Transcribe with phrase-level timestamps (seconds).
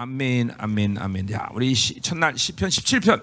[0.00, 1.26] 아멘, 아멘, 아멘.
[1.26, 3.22] 자, 우리 시, 첫날 시편 17편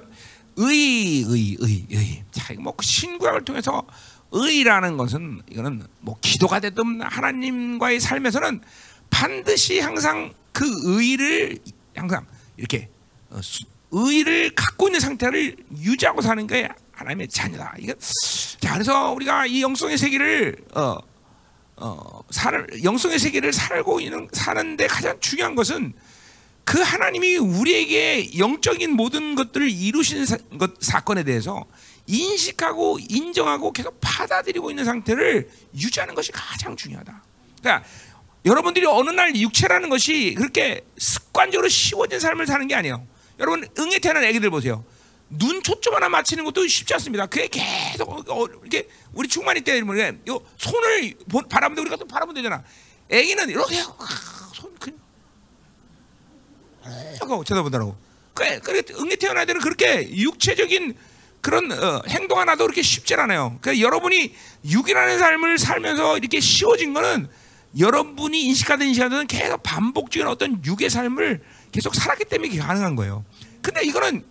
[0.57, 2.23] 의, 의, 의, 의.
[2.29, 3.81] 자, 이거 뭐 신구약을 통해서
[4.31, 8.61] 의라는 것은 이거는 뭐 기도가 되든 하나님과의 삶에서는
[9.09, 11.57] 반드시 항상 그 의를
[11.95, 12.27] 항상
[12.57, 12.89] 이렇게
[13.31, 17.73] 어, 수, 의를 갖고 있는 상태를 유지하고 사는 게 하나님의 자녀다.
[17.79, 17.95] 이거
[18.59, 20.95] 자, 그래서 우리가 이 영성의 세계를 어,
[21.77, 25.95] 어, 살, 영성의 세계를 살고 있는 사는데 가장 중요한 것은
[26.67, 31.65] 그 하나님이 우리에게 영적인 모든 것들을 이루신 사, 것, 사건에 대해서
[32.07, 37.23] 인식하고 인정하고 계속 받아들이고 있는 상태를 유지하는 것이 가장 중요하다.
[37.61, 37.87] 그러니까
[38.43, 43.07] 여러분들이 어느 날 육체라는 것이 그렇게 습관적으로 쉬워진 삶을 사는 게 아니에요.
[43.39, 44.83] 여러분 응애 태어난 아기들 보세요.
[45.29, 47.27] 눈 초점 하나 맞히는 것도 쉽지 않습니다.
[47.27, 49.85] 그게 계속 어, 이렇게 우리 충만이 때요
[50.57, 51.13] 손을
[51.49, 52.61] 바라보는데 우리가 또 바라보면 되잖아.
[53.09, 53.81] 아기는 이렇게
[54.53, 55.06] 손 그냥
[57.19, 57.95] 하고 쳐다보더라고.
[58.33, 60.95] 그래, 그래 응애 태어난 아이들은 그렇게 육체적인
[61.41, 63.57] 그런 어, 행동 하나도 그렇게 쉽지 않아요.
[63.61, 64.33] 그러니까 여러분이
[64.65, 67.27] 육이라는 삶을 살면서 이렇게 쉬워진 거는
[67.79, 73.23] 여러분이 인식하든 인식하든 계속 반복적인 어떤 육의 삶을 계속 살았기 때문에 가능한 거예요.
[73.61, 74.23] 근데 이거는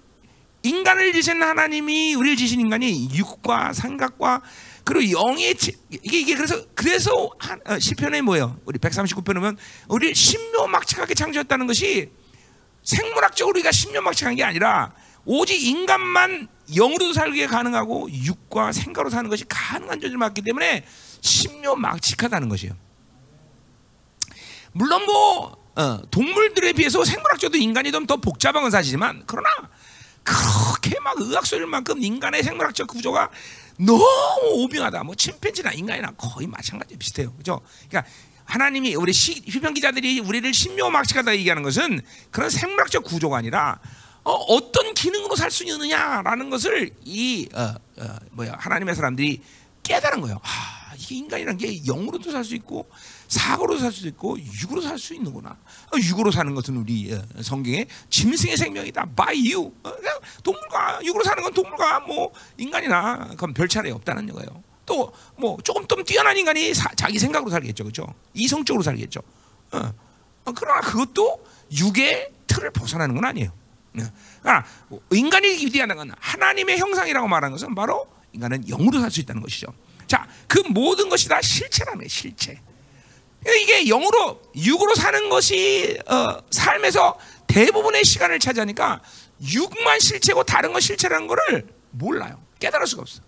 [0.62, 4.42] 인간을 지신 하나님이 우리를 지신 인간이 육과 생각과
[4.84, 5.56] 그리고 영의
[5.90, 8.58] 이게 이게 그래서 그래서 한, 어, 시편에 뭐예요?
[8.66, 9.56] 우리 139편 보면
[9.88, 12.10] 우리 신묘막측하게 창조했다는 것이
[12.86, 14.92] 생물학적으로 우리가 신묘막측한 게 아니라
[15.24, 20.84] 오직 인간만 영으로 살기에 가능하고 육과 생각으로 사는 것이 가능한 존재를 맞기 때문에
[21.20, 22.74] 신묘막측하다는 것이에요.
[24.72, 29.48] 물론 뭐 어, 동물들에 비해서 생물학적으로 인간이 좀 더 복잡한 건 사실이지만 그러나
[30.22, 33.30] 그렇게 막 의학소리만큼 인간의 생물학적 구조가
[33.78, 34.06] 너무
[34.54, 35.02] 오묘하다.
[35.02, 37.32] 뭐 침팬지나 인간이나 거의 마찬가지 비슷해요.
[37.34, 37.60] 그죠?
[37.88, 38.10] 그러니까
[38.46, 43.78] 하나님이 우리 휘평 기자들이 우리를 신묘막측하다 얘기하는 것은 그런 생물학적 구조가 아니라
[44.24, 49.40] 어, 떤 기능으로 살 수 있느냐라는 것을 이 어, 어, 뭐야 하나님의 사람들이
[49.84, 50.40] 깨달은 거예요.
[50.42, 52.88] 아, 이게 인간이란 게 영으로도 살 수 있고
[53.28, 55.50] 사고로 살수 있고 육으로 살 수 있는구나.
[55.50, 59.06] 어, 육으로 사는 것은 우리 어, 성경에 짐승의 생명이다.
[59.14, 59.72] by you.
[59.84, 59.92] 어,
[60.42, 64.62] 동물과 육으로 사는 건 동물과 뭐 인간이나 그건 별 차이 없다는 거예요.
[64.86, 68.06] 또 뭐 조금 좀 뛰어난 인간이 사, 자기 생각으로 살겠죠, 그렇죠?
[68.34, 69.20] 이성적으로 살겠죠.
[69.72, 69.92] 어.
[70.54, 73.50] 그러나 그것도 육의 틀을 벗어나는 건 아니에요.
[74.44, 74.62] 아,
[75.10, 79.66] 인간이 위대한 건 하나님의 형상이라고 말하는 것은 바로 인간은 영으로 살 수 있다는 것이죠.
[80.06, 82.60] 자, 그 모든 것이 다 실체라며 실체.
[83.44, 89.02] 이게 영으로 육으로 사는 것이 어, 삶에서 대부분의 시간을 차지하니까
[89.52, 92.40] 육만 실체고 다른 건 실체라는 것을 몰라요.
[92.60, 93.20] 깨달을 수가 없어.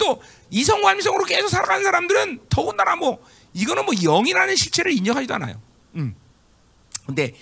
[0.00, 3.22] 또 이성과 함성으로 계속 살아가는 사람들은 더군다나 뭐
[3.52, 5.60] 이거는 뭐 영이라는 실체를 인정하지도 않아요.
[5.94, 6.16] 음.
[7.06, 7.34] 근데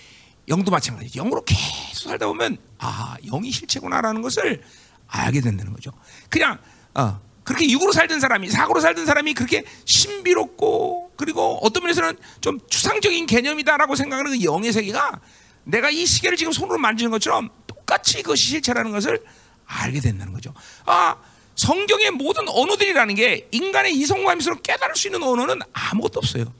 [0.47, 1.09] 영도 마찬가지.
[1.17, 4.61] 영으로 계속 살다 보면 아 영이 실체구나라는 것을
[5.07, 5.91] 알게 된다는 거죠.
[6.29, 6.59] 그냥
[6.93, 13.25] 어, 그렇게 육으로 살던 사람이 사고로 살던 사람이 그렇게 신비롭고 그리고 어떤 면에서는 좀 추상적인
[13.25, 15.21] 개념이다라고 생각하는 그 영의 세계가
[15.63, 19.23] 내가 이 시계를 지금 손으로 만지는 것처럼 똑같이 그것이 실체라는 것을
[19.65, 20.53] 알게 된다는 거죠.
[20.85, 21.15] 아
[21.59, 26.53] 성경의 모든 언어들이라는 게 인간의 이성과 함수로 깨달을 수 있는 언어는 아무것도 없어요.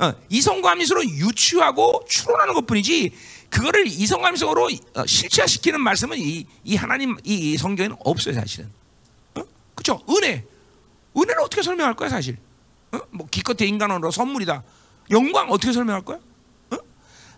[0.00, 3.12] 어, 이성과 함수로 유추하고 추론하는 것뿐이지
[3.48, 8.68] 그거를 이성과 함수로 어, 실체화시키는 말씀은 이, 이 하나님 이, 이 성경에는 없어요 사실은.
[9.76, 10.02] 그렇죠?
[10.10, 10.44] 은혜.
[11.16, 12.36] 은혜를 어떻게 설명할 거야 사실?
[12.90, 12.98] 어?
[13.10, 14.64] 뭐 기껏해 인간으로 선물이다.
[15.12, 16.18] 영광 어떻게 설명할 거야?
[16.70, 16.76] 어?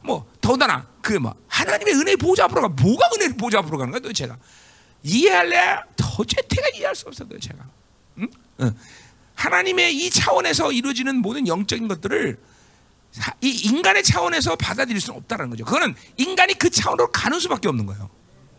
[0.01, 4.39] 뭐 더군다나 그뭐 하나님의 은혜 보좌 앞으로 가 뭐가 은혜 보좌 앞으로 가는 거야 도대체가
[5.03, 5.83] 이해할래?
[5.97, 7.65] 도대체가 이해할 수 없어 도대체가.
[8.19, 8.29] 응?
[8.61, 8.77] 응.
[9.35, 12.39] 하나님의 이 차원에서 이루어지는 모든 영적인 것들을
[13.41, 15.65] 이 인간의 차원에서 받아들일 수는 없다는 거죠.
[15.65, 18.11] 그거는 인간이 그 차원으로 가는 수밖에 없는 거예요.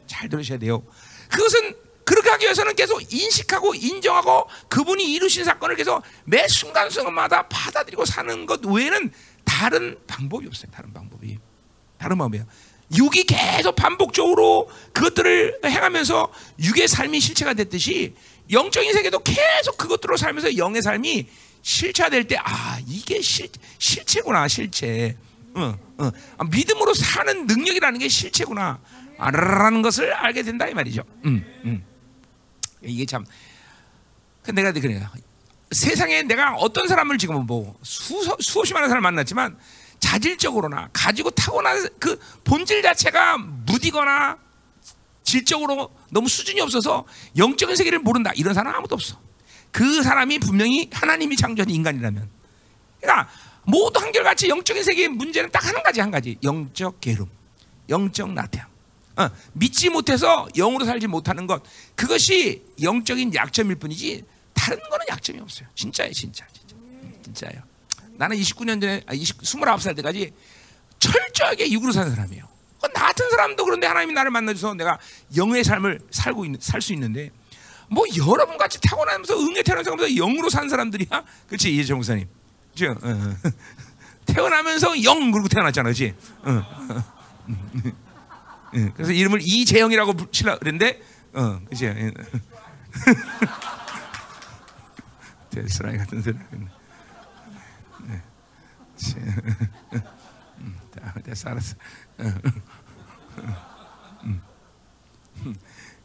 [0.05, 0.83] 잘 들으셔야 돼요.
[1.29, 8.45] 그것은 그렇게 하기 위해서는 계속 인식하고 인정하고 그분이 이루신 사건을 계속 매 순간순간마다 받아들이고 사는
[8.45, 9.11] 것 외에는
[9.45, 10.69] 다른 방법이 없어요.
[10.71, 11.37] 다른 방법이.
[11.97, 12.45] 다른 방법이에요.
[12.95, 18.13] 육이 계속 반복적으로 그것들을 행하면서 육의 삶이 실체가 됐듯이
[18.51, 21.27] 영적인 세계도 계속 그것들로 살면서 영의 삶이
[21.61, 23.47] 실체화될 때 아 이게 실,
[23.79, 25.15] 실체구나 실체.
[25.55, 26.11] 어, 어.
[26.37, 28.79] 아, 믿음으로 사는 능력이라는 게 실체구나.
[29.17, 31.03] 라는 것을 알게 된다 이 말이죠.
[31.25, 31.85] 음, 음.
[32.81, 33.23] 이게 참.
[34.41, 35.07] 그 내가 그래요.
[35.71, 39.57] 세상에 내가 어떤 사람을 지금 뭐 수, 수없이 많은 사람을 만났지만
[40.03, 44.37] 자질적으로나 가지고 타고난 그 본질 자체가 무디거나
[45.23, 47.05] 질적으로 너무 수준이 없어서
[47.37, 49.17] 영적인 세계를 모른다 이런 사람 아무도 없어.
[49.71, 52.29] 그 사람이 분명히 하나님이 창조한 인간이라면.
[52.99, 53.29] 그러니까
[53.63, 57.27] 모두 한결같이 영적인 세계의 문제는 딱 한 가지 한 가지 영적 게으름.
[57.87, 58.67] 영적 나태함.
[59.15, 61.63] 어, 믿지 못해서 영으로 살지 못하는 것
[61.95, 65.67] 그것이 영적인 약점일 뿐이지 다른 거는 약점이 없어요.
[65.75, 67.72] 진짜예요, 진짜, 진짜, 음, 진짜예요.
[68.17, 70.33] 나는 29년 전에 아, 20, 29살 때까지
[70.99, 72.43] 철저하게 육으로 사는 사람이에요.
[72.83, 74.99] 어, 나 같은 사람도 그런데 하나님이 나를 만나줘서 내가
[75.35, 77.31] 영의 삶을 살고 살 수 있는데
[77.89, 82.27] 뭐 여러분 같이 타고나면서 응애 태어나면서 영으로 산 사람들이야, 그렇지 이재정 목사님,
[82.71, 82.91] 그죠?
[82.91, 83.35] 어, 어.
[84.25, 86.15] 태어나면서 영 그러고 태어났잖아, 그렇지?
[86.43, 86.63] 어,
[88.95, 91.01] 그래서 이름을 이재영이라고 붙이려 그랬는데,
[91.33, 91.85] 어, 그치?
[95.51, 96.39] 데스라이 같은 사람.
[99.11, 100.01] 네.
[101.23, 101.75] 됐어, 알았어.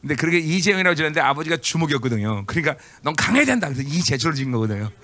[0.00, 2.44] 근데 그렇게 이재영이라고 지었는데 아버지가 주목이었거든요.
[2.46, 3.68] 그러니까 넌 강해야 된다.
[3.68, 4.90] 그래서 이재초를 지은 거거든요.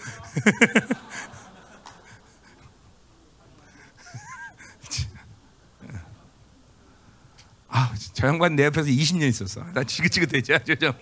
[7.69, 9.64] 아, 저 양반 내 옆에서 20년 있었어.
[9.73, 10.52] 나 지긋지긋했지.
[10.81, 10.93] 좀.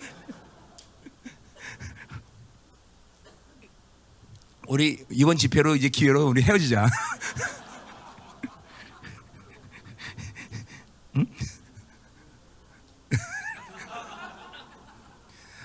[4.67, 6.87] 우리 이번 집회로 이제 기회로 우리 헤어지자.
[11.15, 11.25] 응?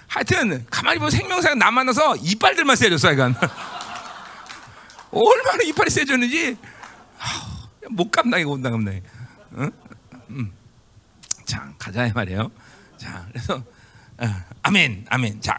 [0.08, 3.34] 하여튼 가만히 보면 생명사가 나 만나서 이빨들만 세졌어, 이건.
[5.10, 6.56] 얼마나 이빨이 세졌는지
[7.90, 9.02] 못 감당해, 못 감당해.
[9.54, 9.70] 응?
[10.30, 10.52] 응.
[11.44, 12.50] 자, 가자 이 말이에요.
[12.98, 13.62] 자, 그래서
[14.18, 14.26] 어,
[14.62, 15.40] 아멘, 아멘.
[15.40, 15.58] 자,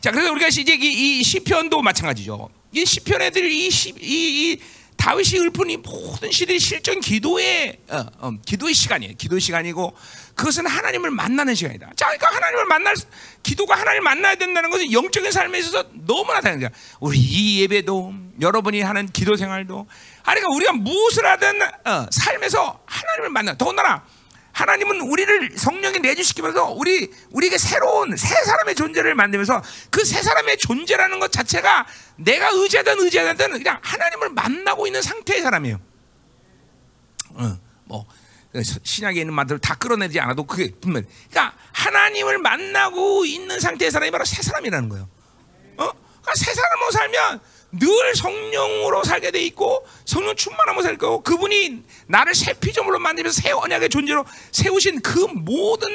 [0.00, 2.48] 자, 그래서 우리가 이제 이, 이 시편도 마찬가지죠.
[2.74, 4.60] 이 시편 애들 이, 시, 이, 이
[4.96, 9.14] 다윗이 읊은 이 모든 시들이 실전 기도의 어, 어, 기도의 시간이에요.
[9.18, 9.94] 기도의 시간이고
[10.34, 11.90] 그것은 하나님을 만나는 시간이다.
[11.94, 12.94] 자, 그러니까 하나님을 만날
[13.42, 16.70] 기도가 하나님을 만나야 된다는 것은 영적인 삶에 있어서 너무나 당연한 거야.
[17.00, 19.86] 우리 이 예배도 여러분이 하는 기도 생활도
[20.22, 23.54] 아니 그러니까 우리가 무엇을 하든 어, 삶에서 하나님을 만나.
[23.54, 24.04] 더군다나
[24.54, 31.18] 하나님은 우리를 성령에 내주시키면서 우리 우리에게 새로운 새 사람의 존재를 만들면서 그 새 사람의 존재라는
[31.18, 31.86] 것 자체가
[32.16, 35.80] 내가 의지하든 의지하든 그냥 하나님을 만나고 있는 상태의 사람이에요.
[37.30, 38.06] 어, 뭐
[38.84, 41.02] 신약에 있는 말들 다 끌어내지 않아도 그게 분명.
[41.30, 45.08] 그러니까 하나님을 만나고 있는 상태의 사람이 바로 새 사람이라는 거예요.
[45.78, 45.90] 어?
[45.90, 47.40] 그러니까 새 사람으로 살면
[47.78, 53.50] 늘 성령으로 살게 돼 있고 성령 충만함으로 살 거고 그분이 나를 새 피조물로 만들면서 새
[53.52, 55.88] 언약의 존재로 세우신 그 모든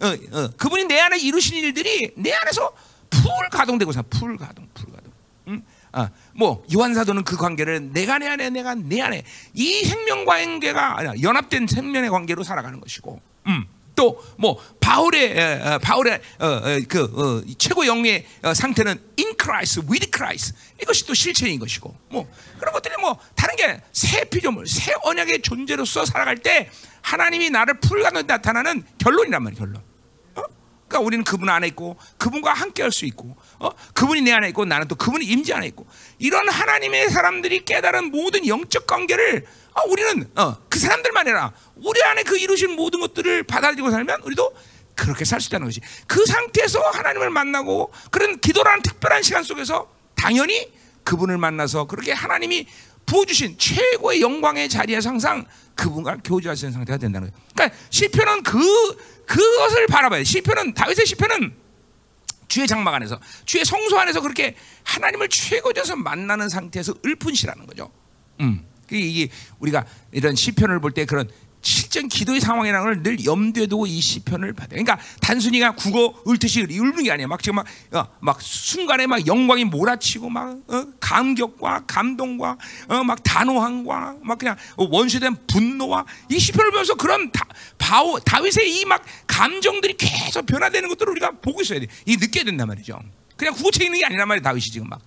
[0.00, 2.72] 어, 어, 그분이 내 안에 이루신 일들이 내 안에서
[3.10, 5.12] full 가동되고 살full 가동 full 가동
[5.48, 5.62] 응?
[5.92, 9.22] 아, 뭐 요한 사도는 그 관계를 내가 내 안에 내가 내 안에
[9.54, 13.66] 이 생명 관계가 아니라 연합된 생명의 관계로 살아가는 것이고 음.
[13.94, 20.54] 또 뭐 바울의 바울의 어, 어, 그 어, 최고 영의 상태는 in Christ, with Christ
[20.82, 26.04] 이것이 또 실체인 것이고 뭐 그런 것들이 뭐 다른 게 새 피조물, 새 언약의 존재로서
[26.04, 26.70] 살아갈 때
[27.02, 29.82] 하나님이 나를 풀가는 나타나는 결론이란 말이야 결론.
[30.88, 33.70] 그러니까 우리는 그분 안에 있고 그분과 함께할 수 있고 어?
[33.94, 35.86] 그분이 내 안에 있고 나는 또 그분이 임재 안에 있고
[36.18, 42.22] 이런 하나님의 사람들이 깨달은 모든 영적 관계를 어, 우리는 어, 그 사람들만 아니라 우리 안에
[42.22, 44.54] 그 이루신 모든 것들을 받아들이고 살면 우리도
[44.94, 50.72] 그렇게 살 수 있다는 것이 그 상태에서 하나님을 만나고 그런 기도라는 특별한 시간 속에서 당연히
[51.02, 52.66] 그분을 만나서 그렇게 하나님이
[53.06, 55.44] 부어주신 최고의 영광의 자리에서 항상
[55.74, 57.44] 그분과 있는 상태가 된다는 거예요.
[57.54, 58.58] 그러니까 시편은 그
[59.26, 60.22] 그것을 바라봐요.
[60.24, 61.54] 시편은 다윗의 시편은
[62.48, 64.54] 주의 장막 안에서 주의 성소 안에서 그렇게
[64.84, 67.90] 하나님을 최고져서 만나는 상태에서 읊은 시라는 거죠.
[68.40, 68.64] 음.
[68.90, 71.28] 이게 우리가 이런 시편을 볼 때 그런
[71.66, 74.82] 실전 기도의 상황이라는 걸 늘 염두에 두고 이 시편을 받아요.
[74.84, 77.26] 그러니까 단순히가 국어 읊듯이 읽는 게 아니야.
[77.26, 83.22] 막 지금 막, 어, 막 순간에 막 영광이 몰아치고 막 어, 감격과 감동과 어, 막
[83.22, 87.46] 단호함과 막 그냥 원수된 분노와 이 시편을 보면서 그런 다,
[87.78, 91.86] 바오, 다윗의 이 막 감정들이 계속 변화되는 것들을 우리가 보고 있어야 돼.
[92.04, 93.00] 이 느껴야 된단 말이죠.
[93.38, 95.00] 그냥 국어책 읽는 게 아니란 말이야 다윗이 지금 막.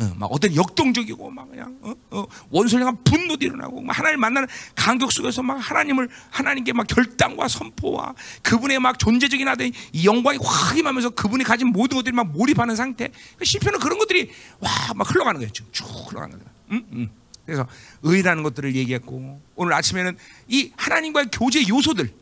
[0.00, 2.26] 어, 막 어떤 역동적이고 막 그냥 어, 어,
[2.72, 8.78] 향한 분노도 일어나고 막 하나님 만나는 간격 속에서 막 하나님을 하나님께 막 결단과 선포와 그분의
[8.80, 13.10] 막 존재적인 하던 이 영광이 확 임하면서 그분이 가진 모든 것들이 막 몰입하는 상태.
[13.36, 15.50] 그 시편은 그런 것들이 와 막 흘러가는 거예요.
[15.52, 16.50] 쭉 흘러가는 거예요.
[16.72, 17.10] 음, 음.
[17.46, 17.66] 그래서
[18.02, 20.16] 의라는 것들을 얘기했고 오늘 아침에는
[20.48, 22.12] 이 하나님과의 교제 요소들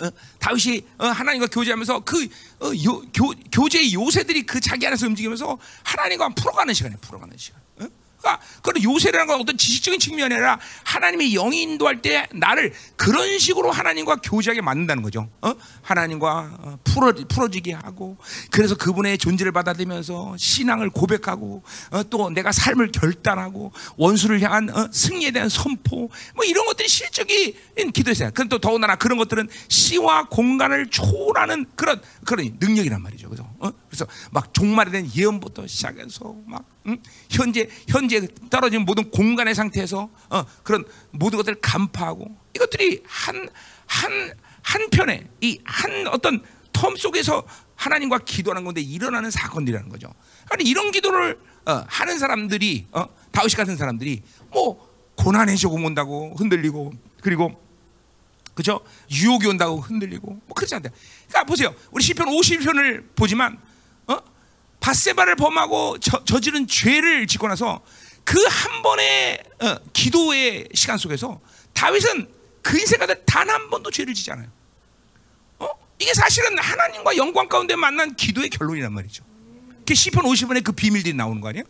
[0.00, 2.28] 어, 다윗이 어, 하나님과 교제하면서 그
[2.60, 6.98] 어, 요, 교, 교제의 요새들이 그 자기 안에서 움직이면서 하나님과 풀어가는 시간이에요.
[7.00, 7.63] 풀어가는 시간.
[8.24, 8.38] 어?
[8.38, 13.70] 그러니까 그런 요새라는 건 어떤 지식적인 측면이 아니라 하나님의 영이 인도할 때 나를 그런 식으로
[13.70, 15.28] 하나님과 교제하게 만든다는 거죠.
[15.42, 15.52] 어?
[15.82, 18.16] 하나님과 어, 풀어 풀어지게 하고
[18.50, 25.30] 그래서 그분의 존재를 받아들면서 신앙을 고백하고 어, 또 내가 삶을 결단하고 원수를 향한 어, 승리에
[25.30, 27.54] 대한 선포 뭐 이런 것들이 실적인
[27.92, 28.30] 기도였어요.
[28.30, 33.28] 그건 또 더군다나 그런 것들은 시와 공간을 초월하는 그런 그런 능력이란 말이죠.
[33.28, 33.48] 그죠?
[34.02, 34.06] 어?
[34.06, 36.98] 그래서 막 종말에 대한 예언부터 시작해서 막 응?
[37.30, 43.48] 현재 현재 떨어진 모든 공간의 상태에서 어, 그런 모든 것들을 간파하고 이것들이 한
[43.86, 44.32] 한
[44.62, 47.44] 한편에 이 한 어떤 텀 속에서
[47.76, 50.12] 하나님과 기도하는 건데 일어나는 사건들이라는 거죠.
[50.50, 56.92] 아니 이런 기도를 어, 하는 사람들이 어, 다윗 같은 사람들이 뭐 고난의 조금 온다고 흔들리고
[57.22, 57.60] 그리고
[58.54, 58.80] 그죠?
[59.10, 60.90] 유혹이 온다고 흔들리고 뭐 그렇지 않다.
[61.28, 61.74] 그러니까 보세요.
[61.90, 63.58] 우리 시편 50편을 보지만 어?
[64.84, 67.80] 바세바를 범하고 저, 저지른 죄를 짓고 나서
[68.22, 71.40] 그 한 번의 어, 기도의 시간 속에서
[71.72, 72.28] 다윗은
[72.62, 74.46] 그 인생 가운데 단한 번도 죄를 지지 않아요.
[75.58, 75.68] 어?
[75.98, 79.24] 이게 사실은 하나님과 영광 가운데 만난 기도의 결론이란 말이죠.
[79.86, 81.64] 그 시편 50편에 그 비밀들이 나오는 거 아니에요?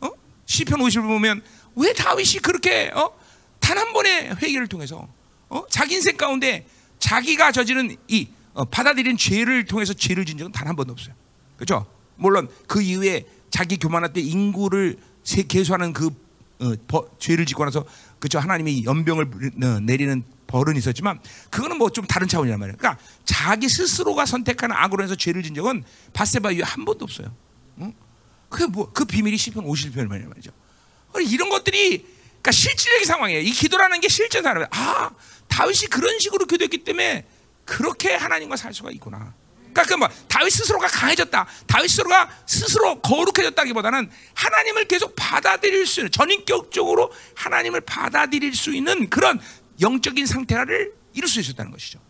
[0.00, 0.08] 어?
[0.46, 1.42] 시편 50을 보면
[1.76, 3.12] 왜 다윗이 그렇게 어?
[3.60, 5.08] 단 한 번의 회개를 통해서
[5.48, 5.64] 어?
[5.70, 6.66] 자기 인생 가운데
[6.98, 11.14] 자기가 저지른 이 어, 받아들인 죄를 통해서 죄를 진 적은 단 한 번도 없어요.
[11.56, 11.86] 그렇죠?
[12.22, 16.06] 물론 그 이후에 자기 교만할 때 인구를 세, 계수하는 그
[16.60, 17.84] 어, 버, 죄를 짓고 나서
[18.20, 19.30] 그죠 하나님이 연병을
[19.64, 21.18] 어, 내리는 벌은 있었지만
[21.50, 22.76] 그거는 뭐 좀 다른 차원이란 말이에요.
[22.78, 27.34] 그러니까 자기 스스로가 선택하는 악으로 해서 죄를 진 적은 바세바 이후에 한 번도 없어요.
[27.80, 27.92] 응?
[28.48, 30.50] 그게 뭐 그 비밀이 시편 50편 말이죠.
[31.30, 32.06] 이런 것들이
[32.42, 33.40] 그러니까 실질적인 상황이에요.
[33.40, 34.68] 이 기도라는 게 실제 사람이에요.
[34.72, 35.10] 아
[35.48, 37.26] 다윗이 그런 식으로 기도했기 때문에
[37.64, 39.34] 그렇게 하나님과 살 수가 있구나.
[39.72, 41.46] 그러니까 그뭐 다윗 스스로가 강해졌다.
[41.66, 49.40] 다윗 스스로가 스스로 거룩해졌다기보다는 하나님을 계속 받아들일 수 있는 전인격적으로 하나님을 받아들일 수 있는 그런
[49.80, 52.00] 영적인 상태를 이룰 수 있었다는 것이죠.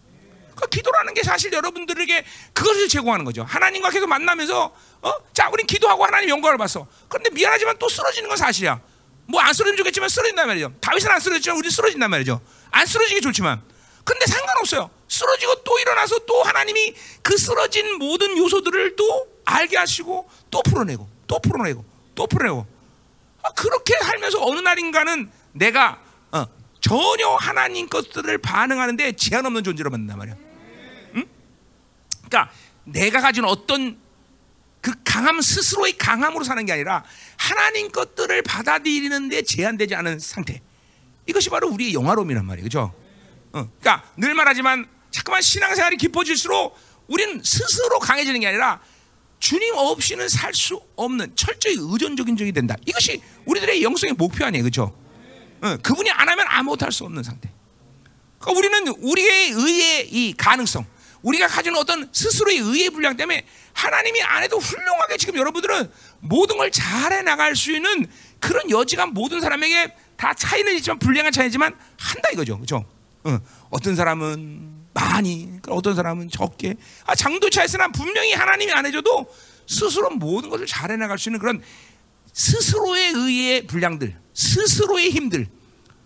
[0.54, 3.42] 그 기도라는 게 사실 여러분들에게 그것을 제공하는 거죠.
[3.44, 5.12] 하나님과 계속 만나면서 어?
[5.32, 6.86] 자, 우린 기도하고 하나님 영광을 봤어.
[7.08, 8.80] 그런데 미안하지만 또 쓰러지는 건 사실이야.
[9.26, 10.72] 뭐 안 쓰러지면 좋겠지만 쓰러진단 말이죠.
[10.80, 12.40] 다윗은 안 쓰러졌지만 우리 쓰러진단 말이죠.
[12.70, 13.62] 안 쓰러지기 좋지만
[14.04, 14.90] 근데 상관없어요.
[15.08, 21.38] 쓰러지고 또 일어나서 또 하나님이 그 쓰러진 모든 요소들을 또 알게 하시고 또 풀어내고 또
[21.38, 22.66] 풀어내고 또 풀어내고
[23.42, 26.00] 아, 그렇게 살면서 어느 날인가는 내가
[26.32, 26.46] 어,
[26.80, 30.36] 전혀 하나님 것들을 반응하는데 제한 없는 존재로 만든단 말이야.
[31.16, 31.28] 응?
[32.26, 32.52] 그러니까
[32.84, 34.00] 내가 가진 어떤
[34.80, 37.04] 그 강함 스스로의 강함으로 사는 게 아니라
[37.36, 40.60] 하나님 것들을 받아들이는데 제한되지 않은 상태.
[41.26, 42.64] 이것이 바로 우리의 영화로움이란 말이에요.
[42.64, 43.01] 그죠?
[43.52, 46.76] 어, 그러니까 늘 말하지만 자꾸만 신앙생활이 깊어질수록
[47.08, 48.80] 우리는 스스로 강해지는 게 아니라
[49.38, 52.76] 주님 없이는 살 수 없는 철저히 의존적인 적이 된다.
[52.86, 54.64] 이것이 우리들의 영성의 목표 아니에요.
[55.62, 57.50] 어, 그분이 안 하면 아무것도 할 수 없는 상태.
[58.38, 60.86] 그러니까 우리는 우리의 의의 이 가능성,
[61.22, 65.90] 우리가 가지는 어떤 스스로의 의의 분량 때문에 하나님이 안 해도 훌륭하게 지금 여러분들은
[66.20, 68.06] 모든 걸 잘해 나갈 수 있는
[68.40, 72.56] 그런 여지가 모든 사람에게 다 차이는 있지만 불량한 차이지만 한다 이거죠.
[72.56, 72.84] 그렇죠?
[73.24, 73.38] 어,
[73.70, 76.74] 어떤 사람은 많이, 어떤 사람은 적게.
[77.06, 79.26] 아, 장도차에서는 분명히 하나님이 안 해줘도
[79.66, 81.62] 스스로 모든 것을 잘 해 나갈 수 있는 그런
[82.32, 85.46] 스스로의 의의 분량들, 스스로의 힘들,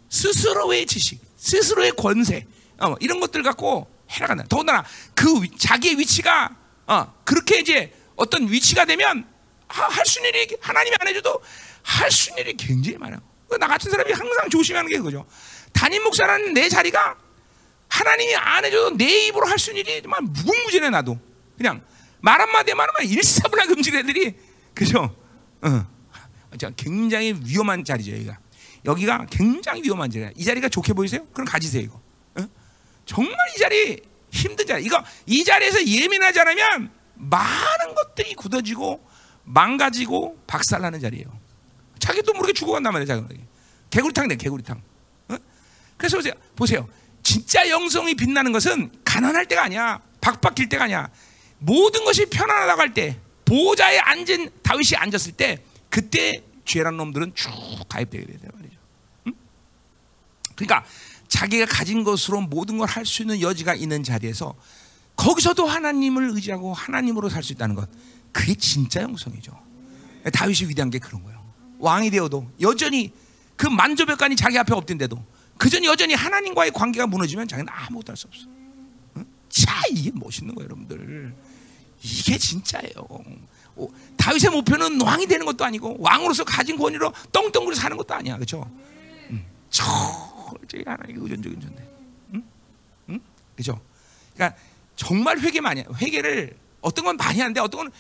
[0.08, 2.46] 스스로의 지식, 스스로의 권세,
[2.78, 4.44] 어, 이런 것들 갖고 해나간다.
[4.48, 6.54] 더군다나 그 위, 자기의 위치가
[6.86, 9.26] 어, 그렇게 이제 어떤 위치가 되면
[9.68, 11.40] 아, 할수 있는 일이 하나님이 안 해줘도
[11.82, 13.20] 할 수 있는 일이 굉장히 많아요.
[13.58, 15.24] 나 같은 사람이 항상 조심하는 게 그거죠.
[15.72, 17.16] 담임 목사라는 내 자리가
[17.88, 21.18] 하나님이 안 해줘도 내 입으로 할 수 있는 일이 정말 무궁무진해 나도.
[21.56, 21.82] 그냥
[22.20, 24.34] 말 한마디 말하면 일사분할 금지 애들이.
[24.74, 25.14] 그죠?
[25.62, 25.86] 어.
[26.76, 28.38] 굉장히 위험한 자리죠 여기가.
[28.84, 30.30] 여기가 굉장히 위험한 자리야.
[30.36, 31.26] 이 자리가 좋게 보이세요?
[31.32, 32.00] 그럼 가지세요 이거.
[32.36, 32.48] 어?
[33.04, 34.84] 정말 이 자리 힘든 자리.
[34.84, 39.04] 이거 이 자리에서 예민하지 않으면 많은 것들이 굳어지고
[39.44, 41.26] 망가지고 박살나는 자리예요.
[41.98, 43.40] 자기도 모르게 죽어간단 말이에요 자기
[43.90, 44.82] 개구리탕 돼 개구리탕
[45.96, 46.34] 그래서 보세요.
[46.54, 46.88] 보세요.
[47.22, 50.00] 진짜 영성이 빛나는 것은 가난할 때가 아니야.
[50.20, 51.08] 박박길 때가 아니야.
[51.58, 57.50] 모든 것이 편안하다고 할 때, 보좌에 앉은 다윗이 앉았을 때, 그때 죄란 놈들은 쭉
[57.88, 58.76] 가입되게 되단 말이죠.
[59.28, 59.32] 응?
[60.54, 60.84] 그러니까
[61.28, 64.54] 자기가 가진 것으로 모든 걸 할 수 있는 여지가 있는 자리에서
[65.16, 67.88] 거기서도 하나님을 의지하고 하나님으로 살 수 있다는 것.
[68.32, 69.52] 그게 진짜 영성이죠.
[70.32, 71.42] 다윗이 위대한 게 그런 거예요.
[71.78, 73.12] 왕이 되어도 여전히
[73.56, 75.24] 그 만조백관이 자기 앞에 없던데도
[75.58, 78.46] 그전 여전히 하나님과의 관계가 무너지면 자기는 아무것도 할 수 없어.
[79.16, 79.24] 응?
[79.48, 81.34] 자 이게 멋있는 거예요, 여러분들.
[82.02, 83.06] 이게 진짜예요.
[83.76, 88.70] 오, 다윗의 목표는 왕이 되는 것도 아니고 왕으로서 가진 권위로 똥똥그려 사는 것도 아니야, 그렇죠?
[89.30, 91.82] 음, 철저히 하나님의 의존적인 존재.
[92.34, 92.42] 응?
[93.10, 93.20] 응?
[93.56, 93.80] 그죠?
[94.34, 94.58] 그러니까
[94.94, 95.86] 정말 회개 많이 해.
[96.00, 97.92] 회개를 어떤 건 많이 하는데 어떤 건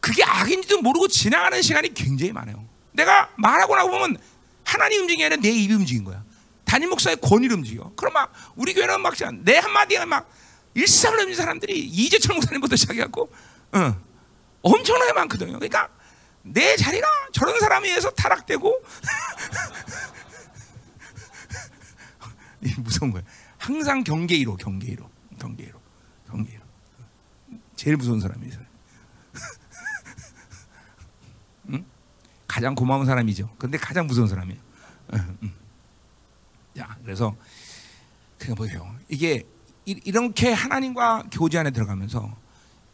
[0.00, 2.64] 그게 악인지도 모르고 지나가는 시간이 굉장히 많아요.
[2.92, 4.18] 내가 말하고 나고 보면
[4.64, 6.24] 하나님 움직이 아니라 내 입이 움직인 거야.
[6.66, 7.92] 담임 목사의 권위를 움직여.
[7.96, 10.30] 그럼 막 우리 교회는 막내 한마디에 막
[10.74, 13.32] 일상을 넘는 사람들이 이재철 목사님부터 시작해갖고
[13.72, 13.96] 어,
[14.60, 15.54] 엄청나게 많거든요.
[15.54, 15.88] 그러니까
[16.42, 18.82] 내 자리가 저런 사람에 의해서 타락되고
[22.78, 23.22] 무서운 거야.
[23.58, 25.08] 항상 경계 1호, 경계 1호,
[25.38, 25.78] 경계 1호,
[26.28, 27.60] 경계 1호.
[27.76, 28.64] 제일 무서운 사람이 있어요.
[31.70, 31.84] 응?
[32.46, 33.54] 가장 고마운 사람이죠.
[33.56, 34.60] 근데 가장 무서운 사람이에요.
[35.14, 35.65] 응, 응.
[36.76, 37.34] 자, 그래서
[38.38, 38.94] 그냥 보세요.
[39.08, 39.44] 이게
[39.86, 42.36] 이렇게 하나님과 교제 안에 들어가면서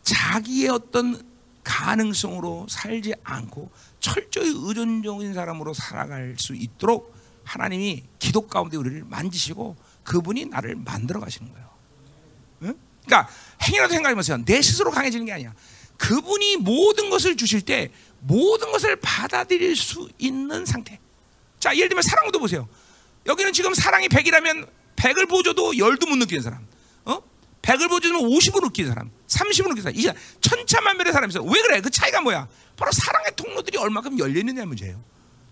[0.03, 1.21] 자기의 어떤
[1.65, 10.47] 가능성으로 살지 않고 철저히 의존적인 사람으로 살아갈 수 있도록 하나님이 기도 가운데 우리를 만지시고 그분이
[10.47, 11.69] 나를 만들어 가시는 거예요.
[12.62, 12.75] 응?
[13.05, 14.45] 그러니까 행위라도 생각해보세요.
[14.45, 15.55] 내 스스로 강해지는 게 아니야.
[15.97, 21.01] 그분이 모든 것을 주실 때 모든 것을 받아들일 수 있는 상태.
[21.59, 22.69] 자, 예를 들면 사랑도 보세요.
[23.26, 26.67] 여기는 지금 사랑이 100이라면 100을 보줘도 열도 못 느끼는 사람.
[27.05, 27.21] 어?
[27.62, 29.97] 100을 보여주면 50을 느끼는 사람, 30을 느끼는 사람.
[29.97, 31.43] 이게 천차만별의 사람이 있어.
[31.43, 31.81] 왜 그래?
[31.81, 32.49] 그 차이가 뭐야?
[32.76, 35.02] 바로 사랑의 통로들이 얼마큼 열려있느냐 문제예요.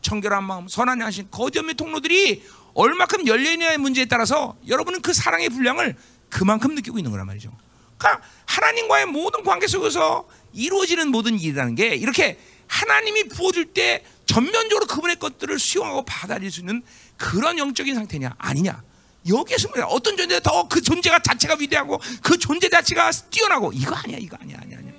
[0.03, 2.43] 청결한 마음, 선한 양심, 거짓의 통로들이
[2.75, 5.97] 얼마큼 열려있느냐의 문제에 따라서 여러분은 그 사랑의 분량을
[6.29, 7.51] 그만큼 느끼고 있는 거란 말이죠.
[7.99, 15.17] 그러니까 하나님과의 모든 관계 속에서 이루어지는 모든 일이라는 게 이렇게 하나님이 부어줄 때 전면적으로 그분의
[15.17, 16.83] 것들을 수용하고 받아들일 수 있는
[17.21, 18.35] 그런 영적인 상태냐?
[18.39, 18.83] 아니냐?
[19.29, 19.85] 여기에서 뭐야?
[19.85, 24.57] 어떤 존재 더 그 존재가 자체가 위대하고 그 존재 자체가 뛰어나고 이거 아니야 이거 아니야
[24.63, 24.93] 아니야 아니야.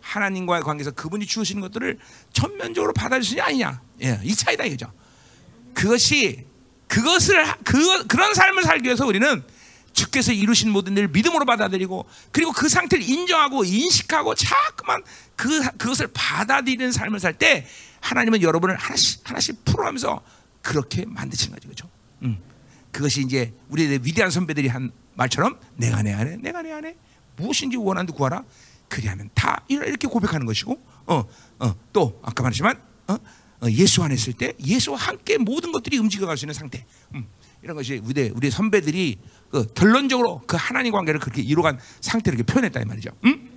[0.00, 1.98] 하나님과의 관계에서 그분이 주시는 것들을
[2.32, 2.92] 전면적으로
[3.30, 3.80] 있냐 아니냐.
[4.02, 4.92] 예, 이 차이다 이거죠.
[5.74, 6.44] 그것이
[6.88, 9.44] 그것을 그 그런 삶을 살기 위해서 우리는
[9.92, 15.02] 주께서 이루신 모든 일을 믿음으로 받아들이고 그리고 그 상태를 인정하고 인식하고 자꾸만
[15.36, 17.66] 그 그것을 받아들이는 삶을 살 때
[18.00, 20.20] 하나님은 여러분을 하나씩 하나씩 풀어가면서
[20.68, 21.88] 그렇게 만드신 거죠, 그렇죠?
[22.22, 22.36] 음.
[22.92, 26.94] 그것이 이제 우리의 위대한 선배들이 한 말처럼 내가 내 안에 내가 내 안에
[27.36, 28.44] 무엇인지 원한도 구하라.
[28.86, 31.24] 그리하면 다 이렇게 고백하는 것이고 어,
[31.60, 36.36] 어, 또 아까 말했지만 어, 어, 예수 안에 있을 때 예수와 함께 모든 것들이 움직여갈
[36.36, 36.84] 수 있는 상태.
[37.14, 37.26] 음,
[37.62, 42.78] 이런 것이 우리 우리 선배들이 그 결론적으로 그 하나님 관계를 그렇게 이루어간 상태를 이렇게 표현했다
[42.78, 43.10] 이 말이죠.
[43.24, 43.48] 음?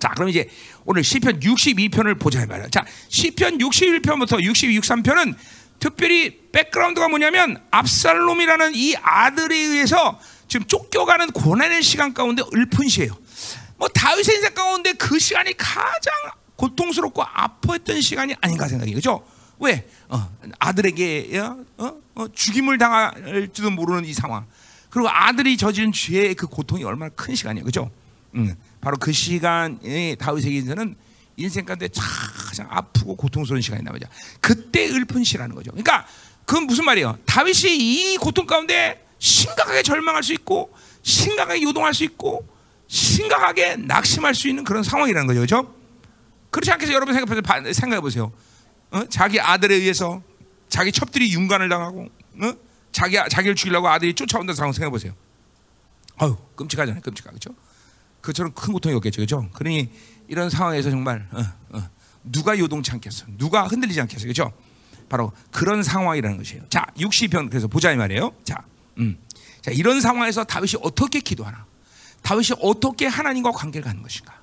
[0.00, 0.48] 자, 그럼 이제
[0.84, 2.68] 오늘 시편 62편을 보자 이 말이야.
[2.68, 5.34] 자, 시편 61편부터 62, 63편은
[5.80, 13.16] 특별히 백그라운드가 뭐냐면 압살롬이라는 이 아들에 의해서 지금 쫓겨가는 고난의 시간 가운데 읊은 시예요.
[13.76, 16.12] 뭐 다윗의 인생 가운데 그 시간이 가장
[16.56, 19.24] 고통스럽고 아파했던 시간이 아닌가 생각이 그죠?
[19.58, 21.64] 왜 어, 아들에게 어?
[21.78, 21.92] 어?
[22.14, 22.28] 어?
[22.28, 24.46] 죽임을 당할지도 모르는 이 상황.
[24.90, 27.90] 그리고 아들이 저지른 죄의 그 고통이 얼마나 큰 시간이에요, 그죠?
[28.34, 30.96] 음, 바로 그 시간에 다윗에게 있는
[31.40, 31.88] 인생 가운데
[32.46, 34.06] 가장 아프고 고통스러운 시간이 나오죠.
[34.40, 35.70] 그때 읊은 시라는 거죠.
[35.70, 36.06] 그러니까
[36.44, 37.18] 그건 무슨 말이에요?
[37.26, 42.46] 다윗이 이 고통 가운데 심각하게 절망할 수 있고 심각하게 요동할 수 있고
[42.88, 45.40] 심각하게 낙심할 수 있는 그런 상황이라는 거죠.
[45.40, 45.74] 그렇죠?
[46.50, 46.96] 그렇지 않겠어요?
[46.96, 48.32] 여러분 생각해, 생각해 보세요.
[48.90, 49.04] 어?
[49.08, 50.22] 자기 아들에 의해서
[50.68, 52.08] 자기 첩들이 윤관을 당하고
[52.42, 52.52] 어?
[52.90, 55.14] 자기, 자기를 죽이려고 아들이 쫓아온다는 상황 생각해 보세요.
[56.16, 57.00] 아유 끔찍하잖아요.
[57.00, 57.54] 끔찍하 그렇죠?
[58.20, 59.16] 그처럼 큰 고통이 없겠죠.
[59.16, 59.48] 그렇죠?
[59.52, 59.90] 그러니
[60.28, 61.88] 이런 상황에서 정말 어, 어,
[62.24, 63.26] 누가 요동치 않겠어?
[63.38, 64.22] 누가 흔들리지 않겠어?
[64.22, 64.52] 그렇죠?
[65.08, 66.62] 바로 그런 상황이라는 것이에요.
[66.68, 68.32] 자, 60편 그래서 보자 이 말이에요.
[68.44, 68.62] 자,
[68.98, 69.18] 음.
[69.60, 71.66] 자, 이런 상황에서 다윗이 어떻게 기도하나?
[72.22, 74.34] 다윗이 어떻게 하나님과 관계를 갖는 것인가?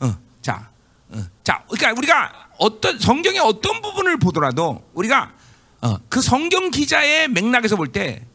[0.00, 0.70] 어, 자,
[1.10, 5.32] 어, 자, 그러니까 우리가 어떤 성경의 어떤 부분을 보더라도 우리가
[5.80, 8.26] 어, 그 성경 기자의 맥락에서 볼 때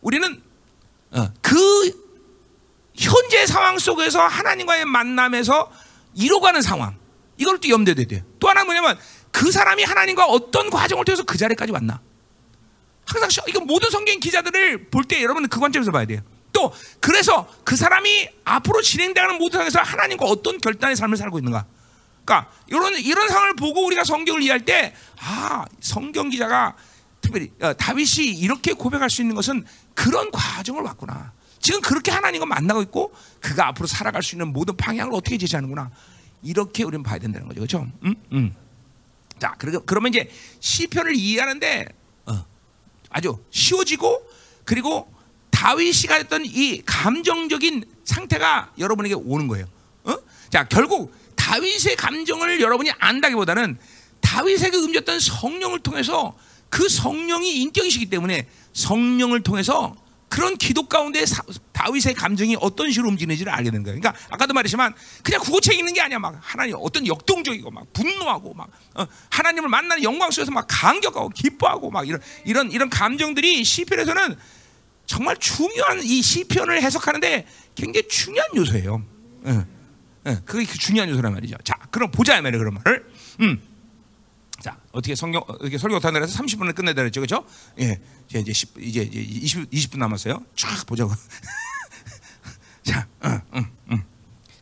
[0.00, 0.42] 우리는
[1.10, 2.07] 어, 그
[2.98, 5.70] 현재 상황 속에서 하나님과의 만남에서
[6.14, 6.96] 이뤄가는 상황.
[7.36, 8.22] 이걸 또 염두에 둬야 돼요.
[8.40, 8.98] 또 하나 뭐냐면
[9.30, 12.00] 그 사람이 하나님과 어떤 과정을 통해서 그 자리까지 왔나.
[13.06, 16.20] 항상 이거 모든 성경 기자들을 볼 때 여러분은 그 관점에서 봐야 돼요.
[16.52, 21.64] 또 그래서 그 사람이 앞으로 진행되는 모든 상황에서 하나님과 어떤 결단의 삶을 살고 있는가.
[22.24, 26.74] 그러니까 이런 이런 상황을 보고 우리가 성경을 이해할 때 아, 성경 기자가
[27.20, 31.32] 특별히 어, 다윗이 이렇게 고백할 수 있는 것은 그런 과정을 왔구나.
[31.60, 35.90] 지금 그렇게 하나님과 만나고 있고 그가 앞으로 살아갈 수 있는 모든 방향을 어떻게 제시하는구나.
[36.42, 37.60] 이렇게 우리는 봐야 된다는 거죠.
[37.60, 37.86] 그렇죠?
[38.04, 38.14] 음?
[38.32, 38.54] 음.
[39.38, 41.86] 자, 그러면 이제 시편을 이해하는데
[42.26, 42.44] 어,
[43.10, 44.22] 아주 쉬워지고
[44.64, 45.12] 그리고
[45.50, 49.66] 다윗이 가졌던 이 감정적인 상태가 여러분에게 오는 거예요.
[50.04, 50.16] 어?
[50.50, 53.78] 자, 결국 다윗의 감정을 여러분이 안다기보다는
[54.20, 56.36] 다윗에게 음졌던 성령을 통해서
[56.68, 59.96] 그 성령이 인격이시기 때문에 성령을 통해서
[60.28, 64.00] 그런 기도 가운데 사, 다윗의 감정이 어떤 식으로 움직이는지를 알게 되는 거예요.
[64.00, 66.18] 그러니까 아까도 말했지만 그냥 국어책 읽는 게 아니야.
[66.18, 71.90] 막 하나님 어떤 역동적이고 막 분노하고 막 어, 하나님을 만나는 영광 속에서 막 감격하고 기뻐하고
[71.90, 74.36] 막 이런 이런 이런 감정들이 시편에서는
[75.06, 79.02] 정말 중요한 이 시편을 해석하는데 굉장히 중요한 요소예요.
[79.46, 79.64] 예.
[80.26, 81.56] 예, 그게 그 중요한 요소란 말이죠.
[81.64, 82.58] 자, 그럼 보자 말이에요.
[82.58, 83.06] 그런 말을.
[83.40, 83.62] 음.
[84.62, 87.20] 자, 어떻게 성경 이렇게 설교 못하는 데서 30분을 끝내다 그랬죠.
[87.20, 87.44] 그죠?
[87.80, 88.00] 예.
[88.28, 90.42] 이제 이제 10, 이제 이제 20 20분 남았어요.
[90.56, 91.12] 쫙 보자고.
[92.82, 94.02] 자, 응, 응, 응.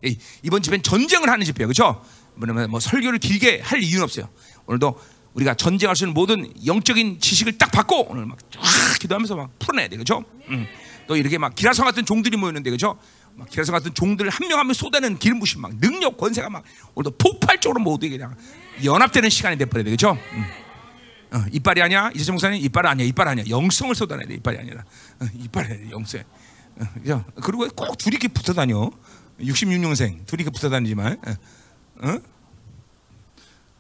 [0.04, 1.68] 이- 이번 집엔 전쟁을 하는 집회예요.
[1.68, 2.04] 그렇죠?
[2.34, 4.28] 뭐냐면 뭐 설교를 길게 할 이유는 없어요.
[4.66, 5.00] 오늘도
[5.34, 8.60] 우리가 전쟁할 수 있는 모든 영적인 지식을 딱 받고 오늘 막 쫙
[9.00, 9.96] 기도하면서 막 풀어내야 돼.
[9.96, 10.24] 그렇죠?
[10.48, 10.66] 음.
[11.06, 12.98] 또 이렇게 막 기라성 같은 종들이 모였는데 그렇죠?
[13.36, 16.64] 막 기라성 같은 종들 한 명 한 명 쏟아내는 기름 부심 막 능력 권세가 막
[16.94, 18.34] 오늘도 폭발적으로 모두 그냥
[18.84, 19.90] 연합되는 시간이 돼버려야 돼.
[19.90, 20.12] 그렇죠?
[20.32, 20.44] 음.
[21.32, 24.82] 어, 이빨이 아니야 이재정 목사님 이빨 아니야 이빨 아니야 영성을 쏟아내야 돼 이빨이 아니라
[25.20, 26.20] 어, 이빨이 아니라 영성
[26.80, 27.24] 어, 그죠?
[27.42, 28.90] 그리고 꼭 둘이 이렇게 붙어 다녀
[29.40, 32.08] 66년생 둘이 이렇게 붙어 다니지만 어?
[32.08, 32.18] 어?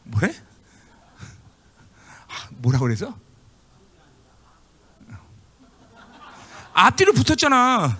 [0.04, 0.34] 뭐래?
[2.28, 3.16] 아, 뭐라 그래서?
[6.74, 7.98] 앞뒤로 붙었잖아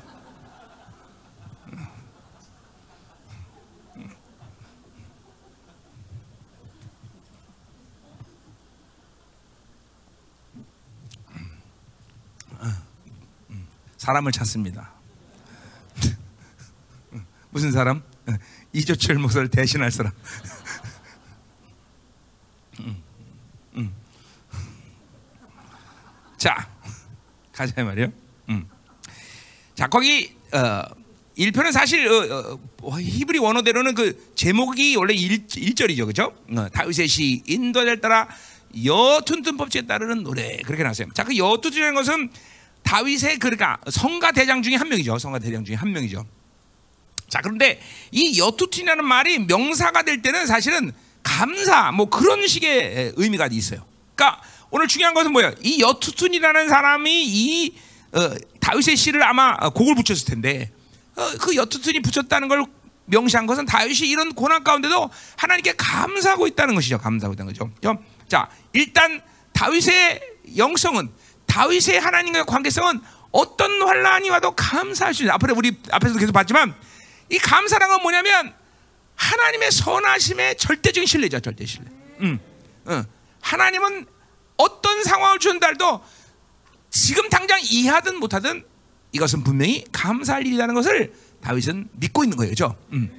[14.07, 14.93] 사람을 찾습니다.
[17.51, 18.05] 무슨 사람?
[18.73, 20.13] 이조철 목사를 대신할 사람.
[26.39, 26.69] 자,
[27.51, 28.13] 가자 말이요.
[28.51, 28.69] 음.
[29.75, 30.83] 자, 거기 어,
[31.37, 36.33] 1편은 사실 어, 어, 히브리 원어대로는 그 제목이 원래 1, 절이죠 그죠?
[36.57, 38.29] 어, 다윗의 시 인도를 따라
[38.85, 41.09] 여툰tun법칙에 따르는 노래 그렇게 나왔어요.
[41.13, 42.31] 자, 그 여툰이라는 것은
[42.87, 45.19] 다윗의 그러니까 성가 대장 중에 한 명이죠.
[45.19, 46.25] 성가 대장 중에 한 명이죠.
[47.29, 47.81] 자, 그런데
[48.13, 53.85] 이 여투틴이라는 말이 명사가 될 때는 사실은 감사 뭐 그런 식의 의미가 있어요.
[54.15, 55.53] 그러니까 오늘 중요한 것은 뭐예요?
[55.63, 57.75] 이 여투툰이라는 사람이 이
[58.13, 60.71] 어, 다윗의 시를 아마 곡을 붙였을 텐데
[61.17, 62.65] 어, 그 여투툰이 붙였다는 걸
[63.07, 66.99] 명시한 것은 다윗이 이런 고난 가운데도 하나님께 감사하고 있다는 것이죠.
[66.99, 67.71] 감사하고 있다는 거죠.
[68.29, 69.21] 자, 일단
[69.53, 70.21] 다윗의
[70.57, 71.11] 영성은
[71.57, 73.01] 다윗의 하나님과의 관계성은
[73.33, 75.33] 어떤 환란이 와도 감사할 수 있는.
[75.35, 76.75] 앞으로 우리 앞에서 계속 봤지만
[77.31, 78.55] 이 감사란 건 뭐냐면
[79.15, 81.91] 하나님의 선하심의 절대적인 신뢰죠, 절대 신뢰.
[82.21, 82.39] 음,
[82.85, 83.03] 어.
[83.41, 84.05] 하나님은
[84.59, 86.05] 어떤 상황을 주는다 해도
[86.91, 88.63] 지금 당장 이해하든 못하든
[89.13, 92.77] 이것은 분명히 감사할 일이라는 것을 다윗은 믿고 있는 거예요, 그죠?
[92.93, 93.11] 음.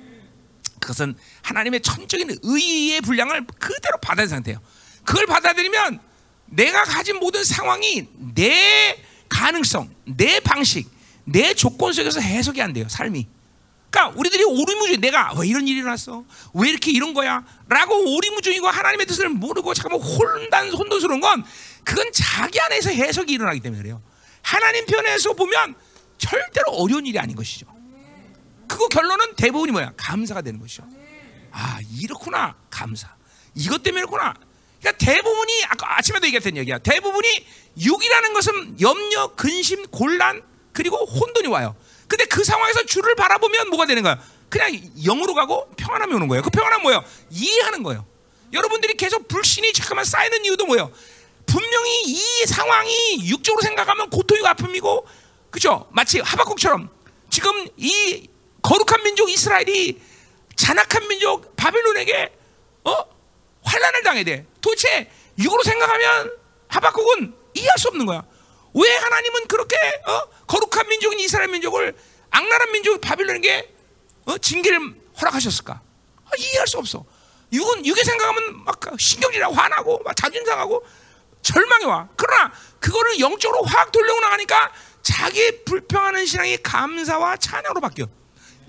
[0.80, 4.62] 그것은 하나님의 천적인 의의 분량을 그대로 받아들인 상태예요.
[5.04, 6.02] 그걸 받아들이면
[6.48, 10.90] 내가 가진 모든 상황이 내 가능성, 내 방식,
[11.26, 13.28] 내 조건 속에서 해석이 안 돼요, 삶이.
[13.90, 16.24] 그러니까 우리들이 오리무중 내가 왜 이런 일이 일어났어?
[16.54, 17.44] 왜 이렇게 이런 거야?
[17.68, 21.44] 라고 오리무중이고 하나님의 뜻을 모르고 잠깐만 혼단 혼돈스러운 건
[21.84, 24.02] 그건 자기 안에서 해석이 일어나기 때문에 그래요.
[24.42, 25.76] 하나님 편에서 보면
[26.18, 27.66] 절대로 어려운 일이 아닌 것이죠.
[28.68, 29.94] 그거 결론은 대부분이 뭐야?
[29.96, 30.84] 감사가 되는 것이죠.
[31.52, 33.16] 아 이렇구나 감사.
[33.56, 34.34] 이것 때문이구나.
[34.80, 36.78] 그러니까 대부분이 아까 아침에도 얘기했던 얘기야.
[36.80, 37.46] 대부분이
[37.80, 41.76] 육이라는 것은 염려, 근심, 곤란 그리고 혼돈이 와요.
[42.08, 44.22] 근데 그 상황에서 주를 바라보면 뭐가 되는 거야?
[44.50, 44.72] 그냥
[45.04, 46.42] 영으로 가고 평안함이 오는 거예요.
[46.42, 47.04] 그 평안함 뭐예요?
[47.30, 48.06] 이해하는 거예요.
[48.54, 50.92] 여러분들이 계속 불신이 잠깐만 쌓이는 이유도 뭐예요?
[51.46, 55.08] 분명히 이 상황이 육적으로 생각하면 고통이고 아픔이고
[55.50, 55.88] 그죠?
[55.92, 56.90] 마치 하박국처럼
[57.30, 58.28] 지금 이
[58.62, 60.00] 거룩한 민족 이스라엘이
[60.56, 62.32] 잔악한 민족 바빌론에게
[62.86, 62.96] 어
[63.63, 64.46] 환란을 당해야 돼.
[64.67, 66.32] 도대체 육으로 생각하면
[66.67, 68.21] 하박국은 이해할 수 없는 거야.
[68.73, 69.75] 왜 하나님은 그렇게
[70.06, 70.21] 어?
[70.45, 71.95] 거룩한 민족인 이스라엘 민족을
[72.30, 73.73] 악랄한 민족 바빌론에게
[74.25, 74.38] 어?
[74.38, 74.80] 징계를
[75.21, 75.73] 허락하셨을까?
[75.73, 77.06] 아, 이해할 수 없어.
[77.53, 80.86] 육은 육에 생각하면 막 신경질하고 화나고 막 자존심 상하고
[81.41, 82.10] 절망이 와.
[82.17, 88.06] 그러나 그거를 영적으로 확 돌려고 나가니까 자기의 불평하는 신앙이 감사와 찬양으로 바뀌어.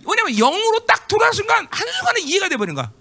[0.08, 2.92] 왜냐면 영으로 딱 돌아간 순간 한 순간에 이해가 돼버린 거야.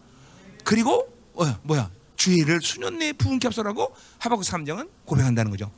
[0.64, 5.72] 그리고 어, 뭐야 주의를 수년 내에 부은 캡설하고 하박국 3장은 고백한다는 거죠.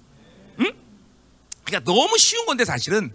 [0.60, 0.72] 응?
[1.64, 3.14] 그러니까 너무 쉬운 건데 사실은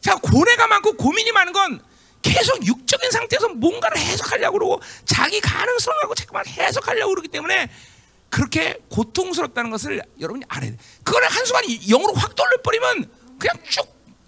[0.00, 1.80] 자 고뇌가 많고 고민이 많은 건
[2.22, 7.70] 계속 육적인 상태에서 뭔가를 해석하려고 그러고 자기 가능성을 갖고 자꾸만 해석하려고 그러기 때문에
[8.28, 10.76] 그렇게 고통스럽다는 것을 여러분이 알아야 돼.
[11.02, 13.86] 그걸 한순간 영으로 확 돌려버리면 그냥 쭉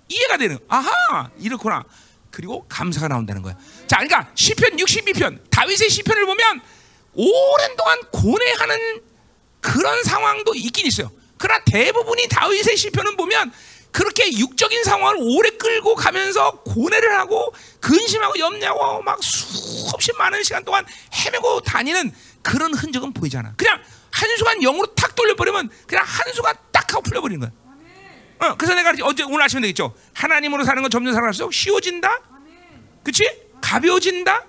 [0.09, 0.59] 이해가 되는.
[0.69, 1.85] 아하 이렇구나.
[2.31, 3.57] 그리고 감사가 나온다는 거야.
[3.87, 6.61] 자, 그러니까 시편 62편 다윗의 시편을 보면
[7.15, 9.03] 오랜 동안 고뇌하는
[9.61, 11.11] 그런 상황도 있긴 있어요.
[11.39, 13.53] 그러나 대부분이 다윗의 시편은 보면
[13.91, 20.85] 그렇게 육적인 상황을 오래 끌고 가면서 고뇌를 하고 근심하고 염려하고 막 수없이 많은 시간 동안
[21.15, 23.55] 헤매고 다니는 그런 흔적은 보이잖아.
[23.57, 27.51] 그냥 한순간 영으로 탁 돌려버리면 그냥 한순간 딱 하고 풀려버리는 거야.
[28.43, 29.95] 어, 그래서 내가 어제 오늘 아침에 되겠죠.
[30.15, 32.21] 하나님으로 사는 건 점점 살아갈수록 쉬워진다.
[33.05, 33.25] 그치?
[33.61, 34.45] 가벼워진다.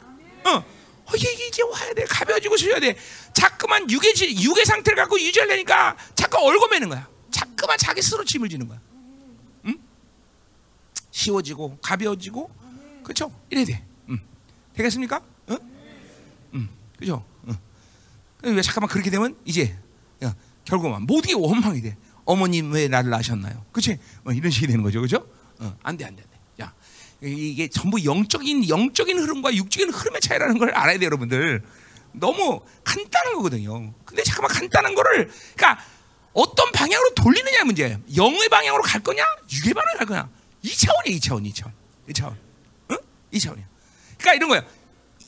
[0.46, 0.66] 어.
[1.06, 2.06] 어, 이게 이제 와야 돼.
[2.06, 2.96] 가벼워지고 쉬어야 돼.
[3.34, 7.08] 자꾸만 육의 지- 육의 상태를 갖고 유지하려니까 자꾸 얽어매는 거야.
[7.32, 8.80] 자꾸만 자기 스스로 짐을 지는 거야.
[9.66, 9.78] 응?
[11.12, 12.50] 쉬워지고 가벼워지고
[13.04, 13.32] 그렇죠?
[13.50, 13.86] 이래야 돼.
[14.10, 14.20] 응.
[14.76, 15.22] 되겠습니까?
[15.50, 15.58] 응?
[16.56, 16.70] 응.
[16.98, 17.26] 그죠?
[17.48, 17.58] 응.
[18.56, 19.78] 왜 잠깐만 그렇게 되면 이제
[20.24, 20.34] 야,
[20.66, 21.98] 결국은 모든 게 원망이 돼.
[22.26, 23.66] 어머님 왜 나를 낳으셨나요?
[23.74, 24.00] 그렇지?
[24.24, 25.28] 뭐 이런 식이 되는 거죠, 그죠?
[25.60, 26.24] 어, 안돼, 안돼,
[27.24, 31.64] 이게 전부 영적인 영적인 흐름과 육적인 흐름의 차이라는 걸 알아야 돼요, 여러분들.
[32.12, 33.94] 너무 간단한 거거든요.
[34.06, 35.84] 근데 잠깐만 간단한 거를, 그러니까
[36.34, 38.00] 어떤 방향으로 돌리느냐 문제예요.
[38.16, 40.30] 영의 방향으로 갈 거냐, 육의 방향으로 갈 거냐.
[40.62, 41.74] 이 차원이야, 이 차원, 이 차원,
[42.10, 42.38] 이 차원,
[42.92, 42.98] 응?
[43.32, 43.66] 이 차원이야.
[44.18, 44.66] 그러니까 이런 거야.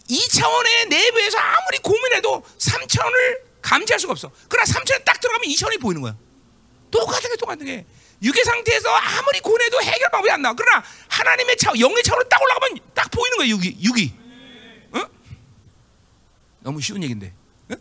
[0.07, 4.31] 이 차원의 내부에서 아무리 고민해도 3차원을 감지할 수가 없어.
[4.47, 6.15] 그러나 3차원 딱 들어가면 2차원이 보이는 거야.
[6.91, 7.85] 똑같은 게 똑같은 게
[8.23, 10.55] 육의 상태에서 아무리 고뇌도 해결 방법이 안 나와.
[10.55, 13.47] 그러나 하나님의 차, 영의 차원으로 딱 올라가면 딱 보이는 거야.
[13.47, 14.13] 육이, 육이.
[14.93, 15.05] 어?
[16.61, 17.33] 너무 쉬운 얘긴데.
[17.71, 17.75] 어?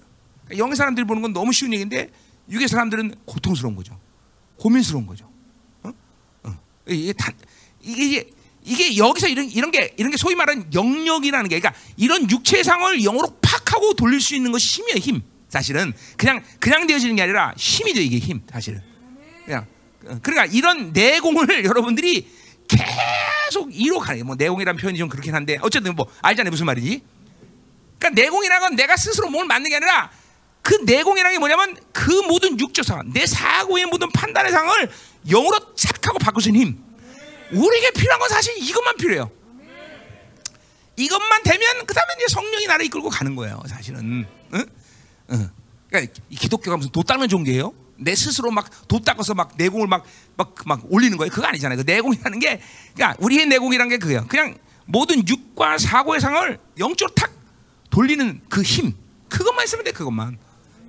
[0.57, 2.11] 영의 사람들이 보는 건 너무 쉬운 얘긴데
[2.51, 3.99] 육의 사람들은 고통스러운 거죠.
[4.57, 5.31] 고민스러운 거죠.
[5.83, 5.93] 어?
[6.45, 6.61] 어.
[6.87, 7.33] 이게 다,
[7.81, 8.29] 이게
[8.65, 12.99] 이게 여기서 이런 이런 게 이런 게 소위 말하는 영역이라는 게 그러니까 이런 육체의 상을
[13.03, 17.53] 영으로 팍 하고 돌릴 수 있는 것이 힘이에요 힘 사실은 그냥 그냥 되어지는 게 아니라
[17.59, 18.83] 힘이 돼 이게 힘 사실은
[19.45, 19.74] 그냥 어,
[20.23, 22.29] 그러니까 이런 내공을 여러분들이
[22.69, 27.03] 계속 이뤄가요 뭐 내공이라는 표현이 좀 그렇긴 한데 어쨌든 뭐 알잖아요 무슨 말이지
[27.99, 30.11] 그러니까 내공이라는 건 내가 스스로 뭘 만든 게 아니라
[30.63, 34.91] 그 내공이라는 게 뭐냐면 그 모든 육적 상황 내 사고의 모든 판단의 상을
[35.29, 36.85] 영으로 착하고 있는 힘
[37.53, 39.31] 우리에게 필요한 건 사실 이것만 필요해요.
[40.97, 43.63] 이것만 되면 그 다음에 이제 성령이 나를 이끌고 가는 거예요.
[43.67, 44.27] 사실은.
[44.55, 44.65] 응?
[45.31, 45.51] 응.
[45.89, 47.73] 그러니까 이 기독교가 무슨 도 닦는 종교예요?
[47.97, 50.05] 내 스스로 막도 닦아서 막 내공을 막,
[50.37, 51.31] 막, 막 올리는 거예요.
[51.31, 51.79] 그거 아니잖아요.
[51.79, 52.61] 그 내공이라는 게,
[52.95, 54.27] 그러니까 우리의 내공이라는 게 그거예요.
[54.29, 57.33] 그냥 모든 육과 사고의 상을 영적으로 탁
[57.91, 58.95] 돌리는 그 힘.
[59.29, 60.39] 그것만 있으면 돼, 그것만.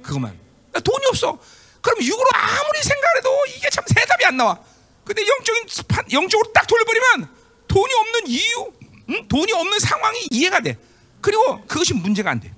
[0.02, 0.38] 그것만.
[0.72, 1.38] 그러니까 돈이 없어.
[1.82, 4.60] 그럼 육으로 아무리 생각해도 이게 참 대답이 안 나와.
[5.04, 7.30] 근데 영적인 판- 영적으로 딱 돌려버리면
[7.68, 8.72] 돈이 없는 이유,
[9.10, 9.28] 응?
[9.28, 10.78] 돈이 없는 상황이 이해가 돼.
[11.22, 12.52] 그리고 그것이 문제가 안 돼.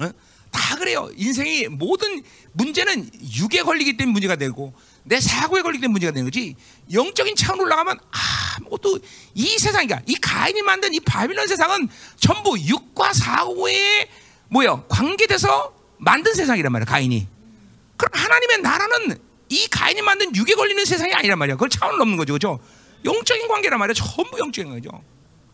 [0.00, 0.10] 어?
[0.58, 1.08] 다 그래요.
[1.16, 6.56] 인생이 모든 문제는 육에 걸리기 때문에 문제가 되고 내 사고에 걸리기 때문에 문제가 되는 거지.
[6.92, 7.98] 영적인 차원으로 올라가면
[8.58, 8.98] 아무것도
[9.34, 14.10] 이 세상이가 이 가인이 만든 이 바빌론 세상은 전부 육과 사고에
[14.48, 16.86] 뭐요 관계돼서 만든 세상이란 말이야.
[16.86, 17.28] 가인이.
[17.96, 19.18] 그럼 하나님의 나라는
[19.50, 21.54] 이 가인이 만든 육에 걸리는 세상이 아니란 말이야.
[21.54, 22.58] 그걸 차원을 넘는 거죠, 그렇죠?
[23.04, 23.94] 영적인 관계란 말이야.
[23.94, 24.90] 전부 영적인 거죠.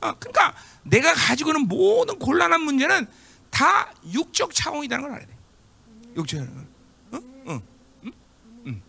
[0.01, 3.07] 어, 그러니까 내가 가지고 있는 모든 곤란한 문제는
[3.55, 5.33] 다 육적 차원이라는 걸 알아야 돼.
[6.17, 6.67] 육적이라는?
[7.15, 7.63] 응.
[8.05, 8.13] 응?
[8.67, 8.83] 응.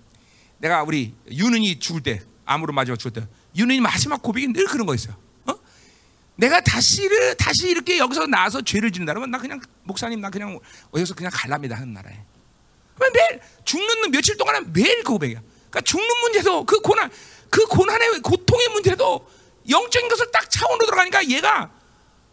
[0.58, 5.16] 내가 우리 유는이 죽을 때 암으로 마지막 죽을 때 유는이 마지막 고백이 늘 그런 거였어요.
[5.46, 5.54] 어?
[6.36, 10.60] 내가 다시를 다시 이렇게 여기서 나와서 죄를 짓는다면 나 그냥 목사님 나 그냥
[10.96, 12.20] 여기서 그냥 갈랍니다 하는 나라에.
[13.00, 15.42] 왜 매일 죽는 며칠 동안은 매일 그 고백이야.
[15.70, 17.12] 그러니까 죽는 문제도 그 고난
[17.52, 19.30] 그 고난의 고통의 문제도
[19.70, 21.72] 영적인 것을 딱 차원으로 들어가니까 얘가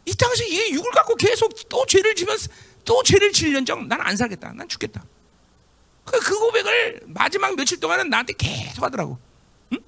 [0.05, 2.49] 이 땅에서 이 육을 갖고 계속 또 죄를 지면서
[2.85, 4.53] 또 죄를 지는정 난 안 살겠다.
[4.53, 5.05] 난 죽겠다.
[6.05, 9.19] 그, 그 고백을 마지막 며칠 동안은 나한테 계속 하더라고.
[9.73, 9.79] 응?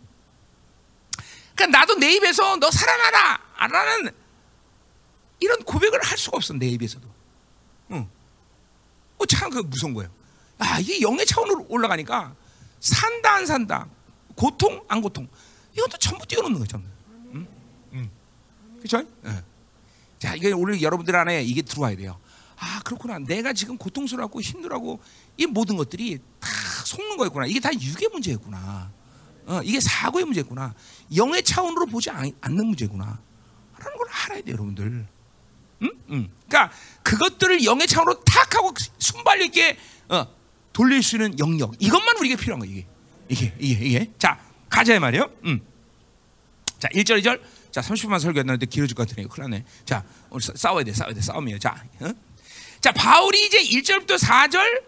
[1.57, 3.41] 그러니까 나도 내 입에서 너 살아나라!
[3.59, 4.11] 라는
[5.41, 7.07] 이런 고백을 할 수가 없어, 내 입에서도.
[7.91, 8.09] 응.
[9.19, 10.11] 어, 참, 그 무서운 거예요.
[10.59, 12.35] 아, 이게 영의 차원으로 올라가니까
[12.79, 13.89] 산다, 안 산다,
[14.37, 15.29] 고통, 안 고통.
[15.77, 16.81] 이것도 전부 뛰어넘는 거죠.
[17.35, 17.47] 응?
[17.95, 18.11] 응.
[18.81, 19.03] 그쵸?
[19.27, 19.43] 예.
[20.25, 22.19] 자, 이게 오늘 여러분들 안에 이게 들어와야 돼요.
[22.57, 23.19] 아, 그렇구나.
[23.19, 24.99] 내가 지금 고통스럽고 힘들하고
[25.37, 26.49] 이 모든 것들이 다
[26.87, 27.45] 속는 거였구나.
[27.45, 28.91] 이게 다 육의 문제였구나.
[29.45, 30.75] 어, 이게 사고의 문제구나.
[31.15, 33.05] 영의 차원으로 보지 않, 는 문제구나.
[33.79, 35.07] 라는 걸 알아야 돼요, 여러분들.
[35.83, 35.91] 응?
[36.09, 36.31] 응.
[36.49, 39.77] 그러니까 그것들을 영의 차원으로 탁 하고 순발 있게
[40.09, 40.27] 어,
[40.73, 41.75] 돌릴 수 있는 영역.
[41.79, 42.87] 이것만 우리에게 필요한 거예요, 이게.
[43.29, 44.13] 이게, 이게, 이게.
[44.17, 45.31] 자, 가자, 말이에요.
[45.45, 45.61] 음.
[46.79, 47.43] 자, 1절, 2절.
[47.75, 49.65] 자, 30분만 설교했는데 길어질 것 같으니까 큰일 나네.
[49.85, 51.59] 자, 오늘 싸- 싸워야 돼, 싸워야 돼, 싸움이에요.
[51.59, 52.09] 자, 어?
[52.81, 54.85] 자, 바울이 이제 1절부터 4절,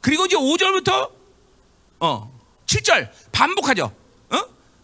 [0.00, 1.10] 그리고 이제 5절부터
[1.98, 3.92] 어, 7절 반복하죠.
[4.30, 4.38] 어?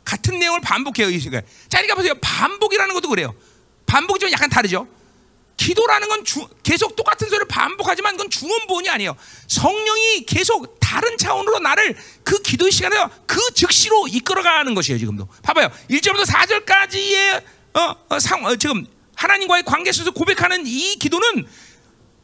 [0.05, 1.11] 같은 내용을 반복해요.
[1.11, 1.43] 이 시간.
[1.69, 2.15] 자, 그러니까 보세요.
[2.21, 3.33] 반복이라는 것도 그래요.
[3.87, 4.89] 반복이 좀 약간 다르죠.
[5.59, 9.15] 기도라는 건 주, 계속 똑같은 소리를 반복하지만 그건 중원본이 아니에요.
[9.49, 11.95] 성령이 계속 다른 차원으로 나를
[12.25, 14.99] 그 기도의 시간에 그 즉시로 이끌어가는 것이에요.
[14.99, 15.71] 지금도 봐봐요.
[15.91, 17.43] 1절부터 4절까지의
[17.75, 21.47] 어, 어, 상, 어, 지금 하나님과의 관계 속에서 고백하는 이 기도는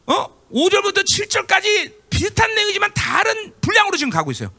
[0.07, 4.51] 어, 5절부터 7절까지 비슷한 내용이지만 다른 분량으로 지금 가고 있어요.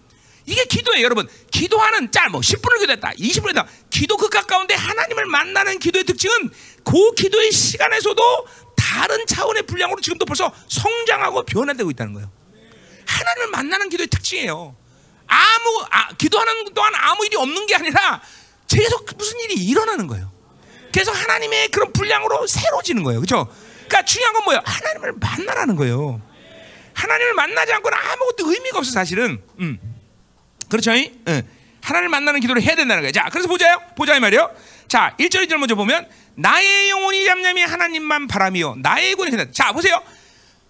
[0.47, 1.29] 이게 기도예요, 여러분.
[1.51, 3.67] 기도하는 짤, 뭐 10분을 기도했다, 20분을 기도했다.
[3.91, 6.51] 기도 그 가까운데 하나님을 만나는 기도의 특징은
[6.85, 12.31] 그 기도의 시간에서도 다른 차원의 분량으로 지금도 벌써 성장하고 변화되고 있다는 거예요.
[13.07, 14.77] 하나님을 만나는 기도의 특징이에요.
[15.27, 18.23] 아무 아, 기도하는 동안 아무 일이 없는 게 아니라
[18.69, 20.31] 계속 무슨 일이 일어나는 거예요.
[20.93, 23.21] 계속 하나님의 그런 분량으로 새로지는 거예요.
[23.21, 23.53] 그렇죠?
[23.89, 24.63] 그러니까 중요한 건 뭐예요?
[24.65, 26.23] 하나님을 만나라는 거예요.
[26.95, 29.43] 하나님을 만나지 않고는 아무것도 의미가 없어 사실은.
[29.59, 29.96] 음.
[30.69, 30.93] 그렇죠?
[30.93, 31.43] 응.
[31.83, 33.13] 하나님을 만나는 기도를 해야 된다는 거예요.
[33.13, 33.81] 자, 그래서 보자요.
[33.97, 34.51] 보자 이 말이요.
[34.89, 38.77] 자, 1절 2절 먼저 보면 나의 영혼이 잠잠히 하나님만 바라미요.
[38.77, 40.03] 나의 그냥 자, 보세요.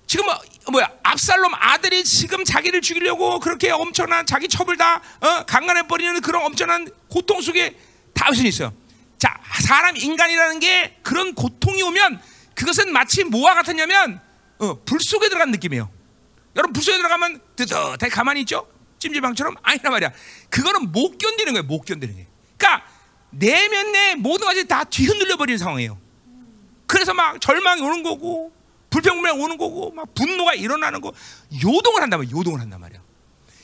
[0.06, 0.38] 지금 뭐,
[0.72, 0.90] 뭐야?
[1.02, 6.88] 압살롬 아들이 지금 자기를 죽이려고 그렇게 엄청난 자기 첩을 다 어, 강간해 버리는 그런 엄청난
[7.08, 7.76] 고통 속에
[8.14, 8.72] 다윗은 있어요.
[9.18, 12.20] 자, 사람 인간이라는 게 그런 고통이 오면
[12.54, 14.20] 그것은 마치 뭐와 같았냐면
[14.58, 15.90] 어, 불 속에 들어간 느낌이에요.
[16.54, 18.68] 여러분 불 속에 들어가면 뜨뜻하게 가만히 있죠?
[18.98, 20.12] 찜질방처럼 아니란 말이야.
[20.50, 21.62] 그거는 못 견디는 거예요.
[21.64, 22.26] 못 견디는 게.
[22.56, 22.86] 그러니까
[23.30, 25.98] 내면 내 모든 것이 다 뒤흔들려 버리는 상황이에요.
[26.86, 28.52] 그래서 막 절망이 오는 거고
[28.90, 31.12] 불평불만 오는 거고 막 분노가 일어나는 거
[31.62, 32.30] 요동을 한단 말이야.
[32.36, 33.00] 요동을 한단 말이야.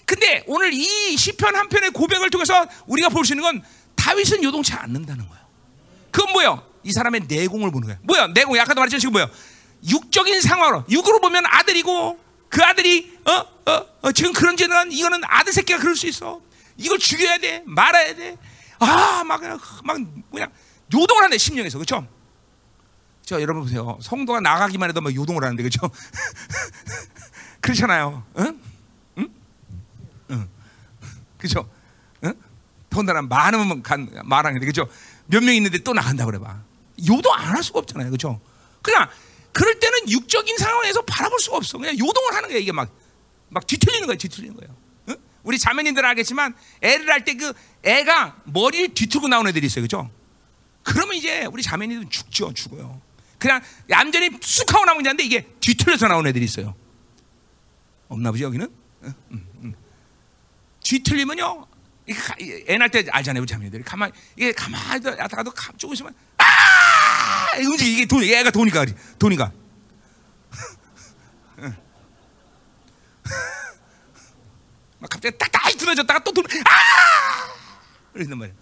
[0.05, 3.63] 근데 오늘 이 시편 한 편의 고백을 통해서 우리가 볼 수 있는 건
[3.95, 5.47] 다윗은 요동치 않는다는 거야.
[6.11, 6.63] 그건 뭐야?
[6.83, 7.99] 이 사람의 내공을 보는 거야.
[8.03, 8.27] 뭐야?
[8.29, 8.59] 내공.
[8.59, 9.31] 아까도 말했지만 지금 뭐야?
[9.89, 12.19] 육적인 상황으로 육으로 보면 아들이고
[12.49, 16.41] 그 아들이 어, 어, 어, 지금 그런 짓은 이거는 아들 새끼가 그럴 수 있어.
[16.77, 18.37] 이걸 죽여야 돼, 말아야 돼.
[18.81, 19.97] 아, 막 그냥 막
[20.31, 20.51] 그냥
[20.93, 22.07] 요동을 하네 심령에서 그렇죠?
[23.25, 23.99] 저 여러분 보세요.
[24.03, 25.81] 성도가 나가기만 해도 막 요동을 하는데 그렇죠?
[27.61, 28.25] 그렇잖아요.
[28.39, 28.61] 응?
[29.19, 29.29] 응?
[30.31, 30.49] 응.
[31.39, 31.69] 그렇죠?
[32.25, 32.35] 응?
[32.91, 34.91] 더군다나 많으면 간 말하는데 그렇죠?
[35.27, 36.59] 몇 명 있는데 또 나간다 그래 봐.
[37.09, 38.09] 요동 안 할 수가 없잖아요.
[38.11, 38.41] 그렇죠?
[38.83, 39.09] 그냥
[39.53, 41.79] 그럴 때는 육적인 상황에서 바라볼 수가 없어.
[41.79, 42.59] 그냥 요동을 하는 거야.
[42.59, 42.91] 이게 막,
[43.53, 44.17] 막 뒤틀리는 거야.
[44.17, 44.77] 뒤틀리는 거예요.
[45.11, 45.17] 응?
[45.45, 47.53] 우리 자매님들 알겠지만 애를 할 때 그
[47.85, 49.83] 애가 머리를 뒤틀고 나오는 애들이 있어요.
[49.83, 50.11] 그죠?
[50.83, 52.53] 그러면 이제 우리 자매님들은 죽죠.
[52.55, 53.01] 죽어요.
[53.39, 53.61] 그냥
[53.91, 56.75] 얌전히 쑥 하고 나오는 데 이게 뒤틀려서 나오는 애들이 있어요.
[58.09, 58.69] 없나 보지 여기는?
[60.85, 61.67] 뒤틀리면요.
[62.69, 63.43] 애날때 알잖아요.
[63.43, 63.83] 우리 자매들이.
[63.85, 66.15] 가만히, 이게 가만히 하다가도 조금 있으면
[67.65, 68.85] 움직 이게 돈, 얘가 도니까
[69.19, 69.53] 도니까.
[75.03, 76.49] 막 갑자기 딱딱 들어졌다가 또 돈, 아!
[78.15, 78.55] 이런단 말이야.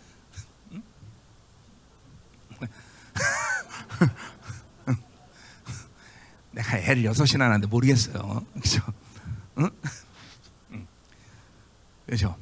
[6.52, 8.46] 내가 애를 여섯이나 낳는데 모르겠어요.
[8.54, 8.82] 그죠?
[9.58, 9.70] 응?
[12.06, 12.34] 그죠?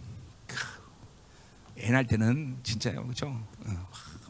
[1.76, 3.44] 애날 때는 진짜요, 그죠?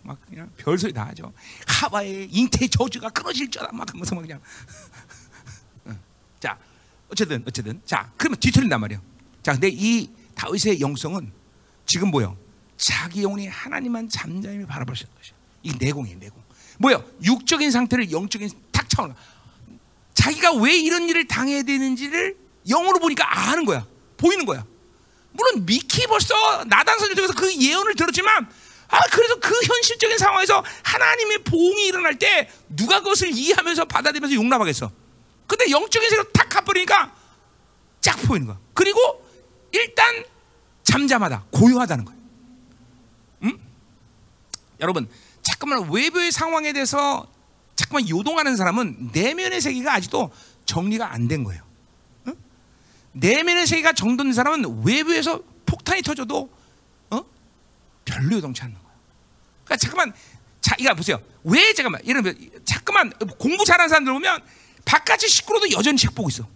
[0.02, 1.30] 막 그냥 별소리 다 하죠.
[1.66, 3.72] 하와의 잉태 저주가 끊어질 줄 알아.
[3.72, 4.40] 막 하면서 막 그냥.
[6.40, 6.58] 자,
[7.10, 9.17] 어쨌든 어쨌든 자, 그러면 뒤틀린단 말이에요.
[9.42, 11.32] 자, 근데 이 다윗의 영성은
[11.86, 12.36] 지금 뭐요?
[12.76, 15.34] 자기 영혼이 하나님만 잠잠히 바라보시는 것이야.
[15.62, 16.42] 이 내공이에요, 내공.
[16.78, 17.04] 뭐요?
[17.22, 19.14] 육적인 상태를 영적인 탁 차원.
[20.14, 22.36] 자기가 왜 이런 일을 당해야 되는지를
[22.68, 23.86] 영으로 보니까 아는 거야.
[24.16, 24.64] 보이는 거야.
[25.32, 28.48] 물론 미키 벌써 나단선을 통해서 그 예언을 들었지만
[28.88, 34.90] 아, 그래서 그 현실적인 상황에서 하나님의 보응이 일어날 때 누가 그것을 이해하면서 받아들이면서 용납하겠어.
[35.46, 37.14] 근데 영적인 세계로 탁 가버리니까
[38.00, 38.58] 쫙 보이는 거야.
[38.74, 39.27] 그리고
[39.72, 40.24] 일단
[40.84, 42.16] 잠잠하다, 고요하다는 거야.
[43.42, 43.58] 음?
[44.80, 45.08] 여러분,
[45.42, 47.26] 잠깐만 외부의 상황에 대해서
[47.76, 50.32] 잠깐만 요동하는 사람은 내면의 세계가 아직도
[50.64, 51.62] 정리가 안 된 거예요.
[52.26, 52.34] 응?
[53.12, 56.50] 내면의 세계가 정돈된 사람은 외부에서 폭탄이 터져도
[58.04, 58.94] 별로 요동치 않는 거야.
[59.64, 60.14] 그러니까 잠깐만
[60.62, 61.20] 자, 이거 보세요.
[61.44, 62.24] 왜 잠깐만 이런
[62.64, 64.42] 잠깐만 공부 잘하는 사람들 보면
[64.86, 66.48] 바깥이 시끄러도 여전히 책 보고 있어.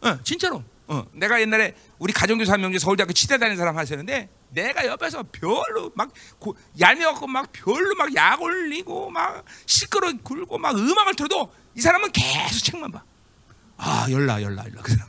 [0.00, 0.64] 어, 진짜로.
[0.88, 6.12] 어, 내가 옛날에 우리 가정교사 한명 서울대학교 치대 다니는 사람 하셨는데 내가 옆에서 별로 막
[6.38, 12.12] 고, 얄미워갖고 막 별로 막 약 올리고 막 시끄러 굴고 막 음악을 틀어도 이 사람은
[12.12, 13.02] 계속 책만 봐.
[13.78, 15.08] 아 열나 열나 열나 그 사람.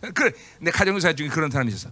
[0.14, 1.90] 그래 내 가정교사 중에 그런 사람이 있었어.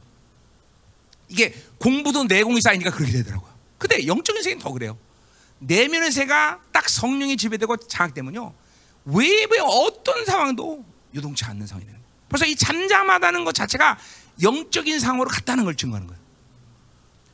[1.29, 3.51] 이게 공부도 내공이 쌓이니까 그렇게 되더라고요.
[3.79, 4.99] 근데 영적인 세계는 더 그래요.
[5.61, 8.53] 내면의 세가 딱 성령이 지배되고 장악되면요.
[9.05, 10.85] 외부의 어떤 상황도
[11.15, 12.13] 요동치 않는 상황이 되는 거예요.
[12.29, 13.99] 벌써 이 잠잠하다는 것 자체가
[14.43, 16.23] 영적인 상황으로 갔다는 걸 증거하는 거예요.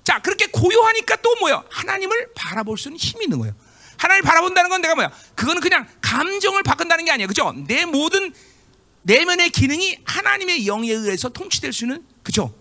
[0.05, 1.65] 자, 그렇게 고요하니까 또 뭐예요?
[1.71, 3.55] 하나님을 바라볼 수 있는 힘이 있는 거예요.
[3.99, 5.11] 하나님을 바라본다는 건 내가 뭐야?
[5.35, 7.29] 그거는 그냥 감정을 바꾼다는 게 아니에요.
[7.29, 7.53] 그죠?
[7.67, 8.33] 내 모든
[9.03, 12.55] 내면의 기능이 하나님의 영에 의해서 통치될 수 있는 그죠?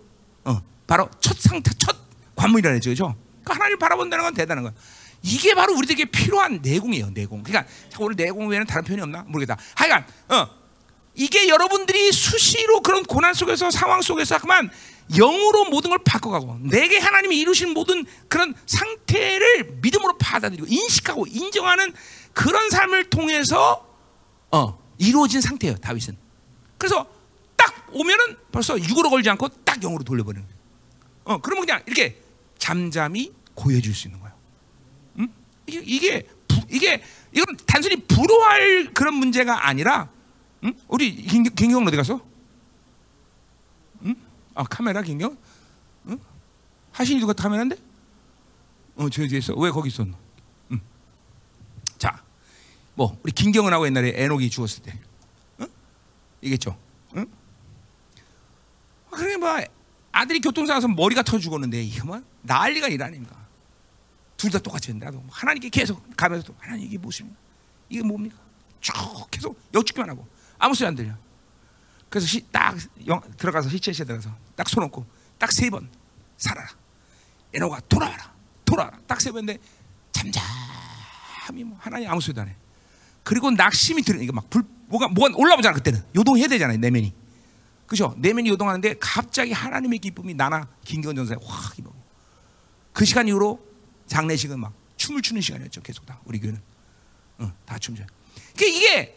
[0.44, 1.96] 어, 바로 첫 상태, 첫
[2.36, 2.90] 관문이라 그러죠.
[2.90, 3.16] 그죠?
[3.44, 4.74] 그러니까 하나님을 바라본다는 건 대단한 거야.
[5.24, 7.10] 이게 바로 우리들에게 필요한 내공이에요.
[7.12, 7.44] 내공.
[7.44, 9.58] 그러니까 오늘 내공 외에는 다른 표현이 없나 모르겠다.
[9.76, 10.57] 하여간 어,
[11.18, 14.70] 이게 여러분들이 수시로 그런 고난 속에서 상황 속에서 하면
[15.16, 21.92] 영으로 모든 걸 바꿔가고 내게 하나님이 이루신 모든 그런 상태를 믿음으로 받아들이고 인식하고 인정하는
[22.34, 23.84] 그런 삶을 통해서
[24.52, 25.78] 어, 이루어진 상태예요.
[25.78, 26.16] 다윗은.
[26.78, 27.08] 그래서
[27.56, 30.58] 딱 오면은 벌써 육으로 걸지 않고 딱 영으로 돌려버리는 거예요.
[31.24, 32.22] 어, 그러면 그냥 이렇게
[32.60, 34.36] 잠잠히 고여질 수 있는 거예요.
[35.18, 35.34] 음?
[35.66, 40.10] 이게 이게 부, 이게 이건 단순히 불호할 그런 문제가 아니라
[40.68, 40.74] 응?
[40.88, 42.20] 우리 김, 김경 어디 갔어?
[44.04, 44.16] 응?
[44.54, 45.38] 아 카메라 김경?
[46.08, 46.20] 응?
[46.92, 47.78] 하신이 누가 카메라인데?
[48.98, 49.54] 어 저기 뒤에 있어.
[49.56, 50.14] 왜 거기 있었노?
[50.72, 50.82] 응.
[51.98, 52.22] 자,
[52.96, 55.00] 뭐 우리 김경은하고 옛날에 에녹이 죽었을 때,
[55.62, 55.68] 응?
[56.42, 56.78] 이겠죠?
[57.16, 57.26] 응?
[59.12, 59.50] 그래 뭐
[60.12, 63.36] 아들이 교통사고서 머리가 터 죽었는데 이거 뭐 난리가 일 아닙니까?
[64.36, 67.40] 둘 다 똑같이 했는데 나도 하나님께 계속 가면서 하나님 이게 무엇입니까?
[67.90, 68.38] 이게 뭡니까?
[68.82, 68.94] 쭉
[69.32, 70.28] 계속 여쭙기만 하고
[70.60, 71.14] 아무 소리 안 들려.
[72.10, 72.76] 그래서 시, 딱
[73.08, 75.06] 영, 들어가서 시체시에 들어가서 딱 손 얹고
[75.38, 75.90] 딱 세 번
[76.38, 76.68] 살아라.
[77.54, 78.34] 에노가 돌아와라.
[78.66, 78.98] 돌아와라.
[79.08, 79.58] 딱 세 번인데
[80.12, 82.56] 잠잠히 뭐 하나님 아무 소리도 안 해.
[83.24, 87.14] 그리고 낙심이 들어 이게 막 불, 뭐가 뭐가 올라오잖아 그때는 요동해야 되잖아요 내면이.
[87.88, 88.14] 그죠?
[88.18, 91.92] 내면이 요동하는데 갑자기 하나님의 기쁨이 나나 김경 전사에 확 입어.
[92.94, 93.60] 그 시간 이후로
[94.08, 96.62] 장례식은 막 춤을 추는 시간이었죠 계속 다 우리 교회는.
[97.42, 98.04] 응, 다 춤춰.
[98.56, 99.17] 그러니까 이게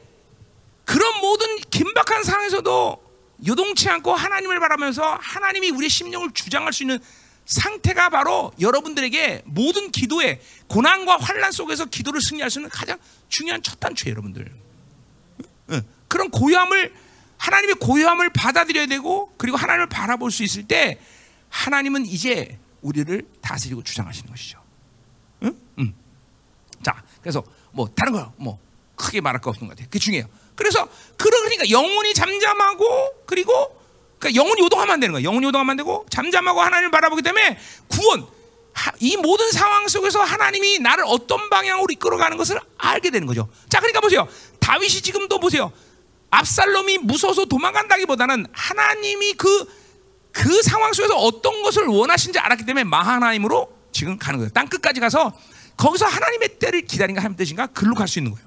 [0.91, 3.11] 그런 모든 긴박한 상황에서도
[3.47, 6.99] 요동치 않고 하나님을 바라면서 하나님이 우리의 심령을 주장할 수 있는
[7.47, 13.78] 상태가 바로 여러분들에게 모든 기도에 고난과 환란 속에서 기도를 승리할 수 있는 가장 중요한 첫
[13.78, 14.53] 단추예요, 여러분들.
[16.09, 16.93] 그런 고요함을
[17.36, 20.99] 하나님의 고요함을 받아들여야 되고 그리고 하나님을 바라볼 수 있을 때
[21.51, 24.61] 하나님은 이제 우리를 다스리고 주장하시는 것이죠.
[25.45, 25.57] 응?
[25.78, 25.95] 응.
[26.82, 28.59] 자, 그래서 뭐 다른 거뭐
[28.97, 29.86] 크게 말할 거 없는 것 같아요.
[29.86, 30.28] 그게 중요해요.
[30.61, 30.87] 그래서
[31.17, 33.81] 그러니까 영혼이 잠잠하고 그리고
[34.19, 35.27] 그러니까 영혼이 요동하면 안 되는 거예요.
[35.27, 37.59] 영혼이 요동하면 안 되고 잠잠하고 하나님을 바라보기 때문에
[37.89, 38.27] 구원
[39.01, 43.49] 이 모든 상황 속에서 하나님이 나를 어떤 방향으로 이끌어가는 것을 알게 되는 거죠.
[43.71, 44.29] 자, 그러니까 보세요.
[44.61, 45.73] 다윗이 지금도 보세요.
[46.31, 54.39] 압살롬이 무서워서 도망간다기보다는 하나님이 그그 상황 속에서 어떤 것을 원하신지 알았기 때문에 마하나임으로 지금 가는
[54.39, 54.51] 거예요.
[54.53, 55.33] 땅 끝까지 가서
[55.79, 58.47] 거기서 하나님의 때를 기다린가 하는 뜻인가 글로 갈 수 있는 거예요.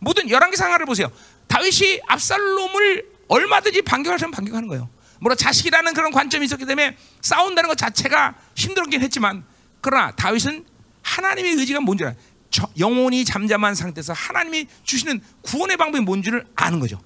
[0.00, 1.10] 모든 열왕기 상하를 보세요.
[1.48, 4.88] 다윗이 압살롬을 얼마든지 반격할 수 반격하는 거예요.
[5.20, 9.44] 물론 자식이라는 그런 관점이 있었기 때문에 싸운다는 것 자체가 힘들었긴 했지만
[9.80, 10.64] 그러나 다윗은
[11.02, 12.14] 하나님의 의지가 뭔지 알아.
[12.78, 16.96] 영혼이 잠잠한 상태에서 하나님이 주시는 구원의 방법이 뭔지를 아는 거죠.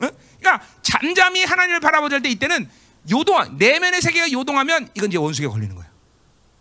[0.00, 0.08] 어?
[0.38, 2.68] 그러니까 잠잠히 하나님을 바라보자 때 이때는
[3.10, 5.90] 요동 내면의 세계가 요동하면 이건 이제 원수에 걸리는 거예요.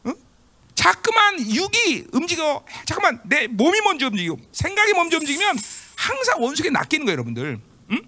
[0.06, 0.14] 어?
[0.74, 2.66] 자꾸만 육이 움직여.
[2.86, 5.58] 잠깐만 내 몸이 먼저 움직이고 생각이 먼저 움직이면
[6.02, 7.60] 항상 원수에게 낚이는 거예요, 여러분들.
[7.92, 8.02] 응?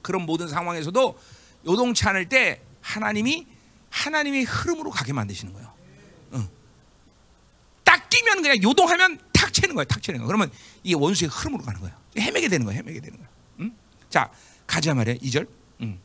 [0.00, 1.18] 그런 모든 상황에서도
[1.66, 3.46] 요동치 않을 때 하나님이
[3.90, 5.72] 하나님의 흐름으로 가게 만드시는 거예요.
[6.34, 6.48] 응.
[7.82, 10.28] 딱 끼면 그냥 요동하면 탁 채는 거예요, 탁 채는 거예요.
[10.28, 10.52] 그러면
[10.84, 11.96] 이게 원수의 흐름으로 가는 거예요.
[12.16, 13.30] 헤매게 되는 거예요, 헤매게 되는 거예요.
[13.60, 13.74] 응?
[14.08, 14.30] 자,
[14.68, 15.48] 가자 말이야, 2절.
[15.80, 15.98] 응.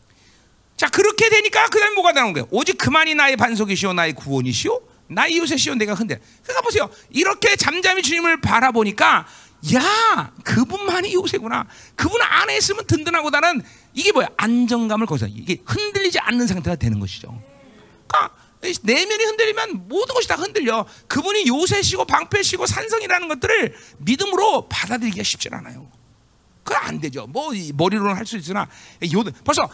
[0.76, 2.48] 자, 그렇게 되니까 그다음에 뭐가 나오는 거예요?
[2.50, 6.20] 오직 그만이 나의 반석이시오, 나의 구원이시오, 나의 요새시오, 내가 흔들.
[6.42, 6.90] 그러니까 보세요.
[7.12, 9.28] 이렇게 잠잠히 주님을 바라보니까
[9.74, 11.66] 야 그분만이 요새구나.
[11.95, 13.62] 그분 안에 있으면 든든하고다는
[13.93, 17.41] 이게 뭐야 안정감을 거기서 이게 흔들리지 않는 상태가 되는 것이죠.
[18.07, 18.36] 그러니까
[18.84, 20.86] 내면이 흔들리면 모든 것이 다 흔들려.
[21.07, 25.89] 그분이 요새시고 방패시고 산성이라는 것들을 믿음으로 받아들이기가 쉽지 않아요.
[26.64, 27.28] 그건 안 되죠.
[27.28, 28.68] 뭐 머리로는 할 수 있으나
[29.14, 29.70] 요 벌써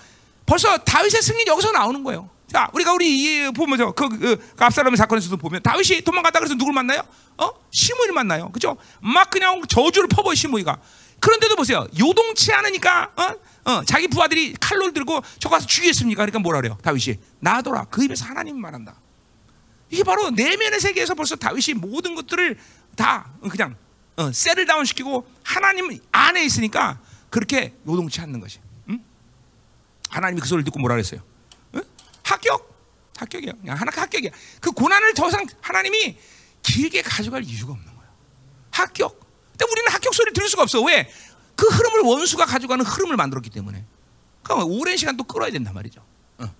[0.46, 2.30] 벌써 다윗의 승리 여기서 나오는 거예요.
[2.52, 7.02] 자, 우리가 우리 보면서 그, 그, 그 압살롬의 사건에서도 보면 다윗이 도망가다 그래서 누굴 만나요?
[7.38, 7.52] 어?
[7.72, 8.52] 시므이를 만나요.
[8.52, 8.78] 그죠?
[9.02, 10.80] 막 그냥 저주를 퍼버려 시므이가.
[11.20, 11.88] 그런데도 보세요.
[12.00, 13.72] 요동치 않으니까 어?
[13.72, 16.22] 어, 자기 부하들이 칼로 들고 저 가서 죽이겠습니까?
[16.22, 16.78] 그러니까 뭐라 그래요?
[16.84, 17.86] 다윗이 나더라.
[17.86, 18.96] 그 입에서 하나님 말한다.
[19.90, 22.58] 이게 바로 내면의 세계에서 벌써 다윗이 모든 것들을
[22.96, 23.76] 다 그냥
[24.18, 28.60] 어, 셀을 다운시키고 하나님 안에 있으니까 그렇게 요동치 않는 것이.
[28.90, 29.04] 응?
[30.10, 31.22] 하나님이 그 소리를 듣고 뭐라 그랬어요?
[32.26, 32.74] 합격.
[33.18, 33.54] 합격이야.
[33.54, 34.32] 그냥 하나 합격이야.
[34.60, 36.18] 그 고난을 더 이상 하나님이
[36.62, 38.08] 길게 가져갈 이유가 없는 거야.
[38.72, 39.20] 합격.
[39.52, 40.82] 근데 우리는 합격 소리를 들을 수가 없어.
[40.82, 41.10] 왜?
[41.56, 43.86] 그 흐름을 원수가 가져가는 흐름을 만들었기 때문에.
[44.44, 46.04] 그러니까 오랜 시간 또 끌어야 된단 말이죠.
[46.40, 46.54] 어.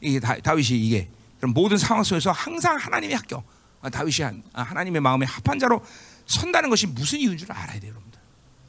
[0.00, 3.42] 이게 다, 다윗이 이게 그럼 모든 상황 속에서 항상 하나님의 학교,
[3.82, 5.84] 아, 다윗이 한, 아, 하나님의 마음에 합한 자로
[6.26, 8.20] 선다는 것이 무슨 이유인 줄 알아야 돼요, 여러분들.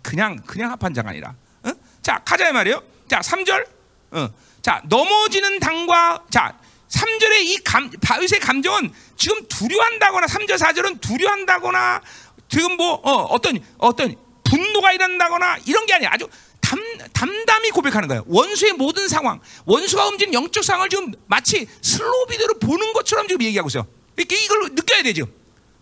[0.02, 1.36] 그냥 그냥 합한 자가 아니라.
[1.64, 1.72] 어?
[2.02, 2.82] 자 가자 말이에요.
[3.08, 3.68] 자 3절.
[4.12, 4.30] 어.
[4.68, 6.54] 자 넘어지는 담과 자
[6.90, 12.02] 3절의 이 감, 다윗의 감정은 지금 두려한다거나 3절 4절은 두려한다거나
[12.50, 14.14] 지금 뭐 어, 떤 어떤
[14.44, 16.10] 분노가 일어난다거나 이런 게 아니야.
[16.12, 16.28] 아주
[16.60, 16.82] 담,
[17.14, 18.26] 담담히 고백하는 거예요.
[18.28, 23.70] 원수의 모든 상황, 원수가 움직인 영적 상황을 지금 마치 슬로우 비디오로 보는 것처럼 지금 얘기하고
[23.70, 23.88] 있어요.
[24.18, 25.30] 이렇게 이걸 느껴야 되죠.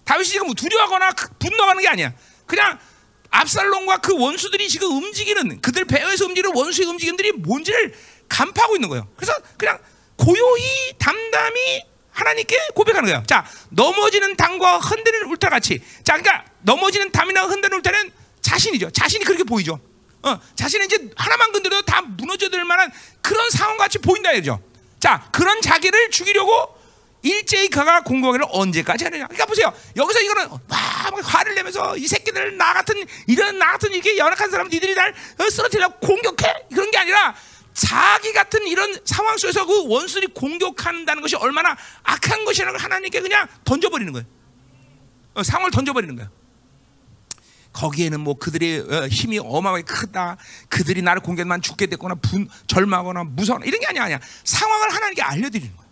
[0.04, 1.10] 다윗이 지금 두려워하거나
[1.40, 2.14] 분노하는 게 아니야.
[2.46, 2.78] 그냥
[3.32, 7.94] 압살롬과 그 원수들이 지금 움직이는 그들 배후에서 움직이는 원수의 움직임들이 뭔지를
[8.30, 9.08] 간파하고 있는 거예요.
[9.16, 9.80] 그래서 그냥
[10.18, 13.24] 고요히 담담히 하나님께 고백하는 거예요.
[13.28, 15.82] 자, 넘어지는 담과 흔들리는 울타같이.
[16.04, 18.12] 자, 그러니까 넘어지는 담이나 흔들리는 울타는
[18.42, 18.92] 자신이죠.
[18.92, 19.80] 자신이 그렇게 보이죠.
[20.24, 24.62] 어, 자신은 이제 하나만 건드려도 다 무너져들 만한 그런 상황 같이 보인다 이죠.
[25.00, 26.76] 자, 그런 자기를 죽이려고
[27.22, 29.26] 일제히 그가 공격을 언제까지 하느냐.
[29.26, 29.74] 그러니까 보세요.
[29.96, 30.80] 여기서 이거는 막
[31.24, 35.50] 화를 내면서 이 새끼들 나 같은 이런 나 같은 이게 연약한 사람 니들이 날 어,
[35.50, 37.36] 쓰러뜨리려고 공격해 그런 게 아니라
[37.76, 43.48] 자기 같은 이런 상황 속에서 그 원수들이 공격한다는 것이 얼마나 악한 것이라는 걸 하나님께 그냥
[43.66, 44.26] 던져버리는 거예요.
[45.36, 46.32] 어, 상황을 던져버리는 거예요.
[47.74, 50.38] 거기에는 뭐 그들의 어, 힘이 어마어마하게 크다.
[50.70, 54.06] 그들이 나를 공격만 죽게 됐거나 분, 절망하거나 무서워나 이런 게 아니야.
[54.06, 54.20] 아니야.
[54.46, 55.86] 상황을 하나님께 알려드리는 거예요.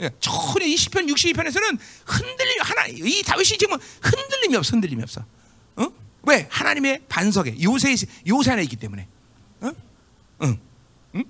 [0.00, 5.24] 예, 전혀 이 시편 62편에서는 흔들림 하나 이 다윗이 지금 흔들림이 없어 흔들림이 없어.
[5.76, 5.86] 어?
[6.22, 7.94] 왜 하나님의 반석에 요새
[8.26, 9.06] 요새 안에 있기 때문에.
[10.42, 10.46] 어?
[10.46, 10.60] 응,
[11.14, 11.24] 응?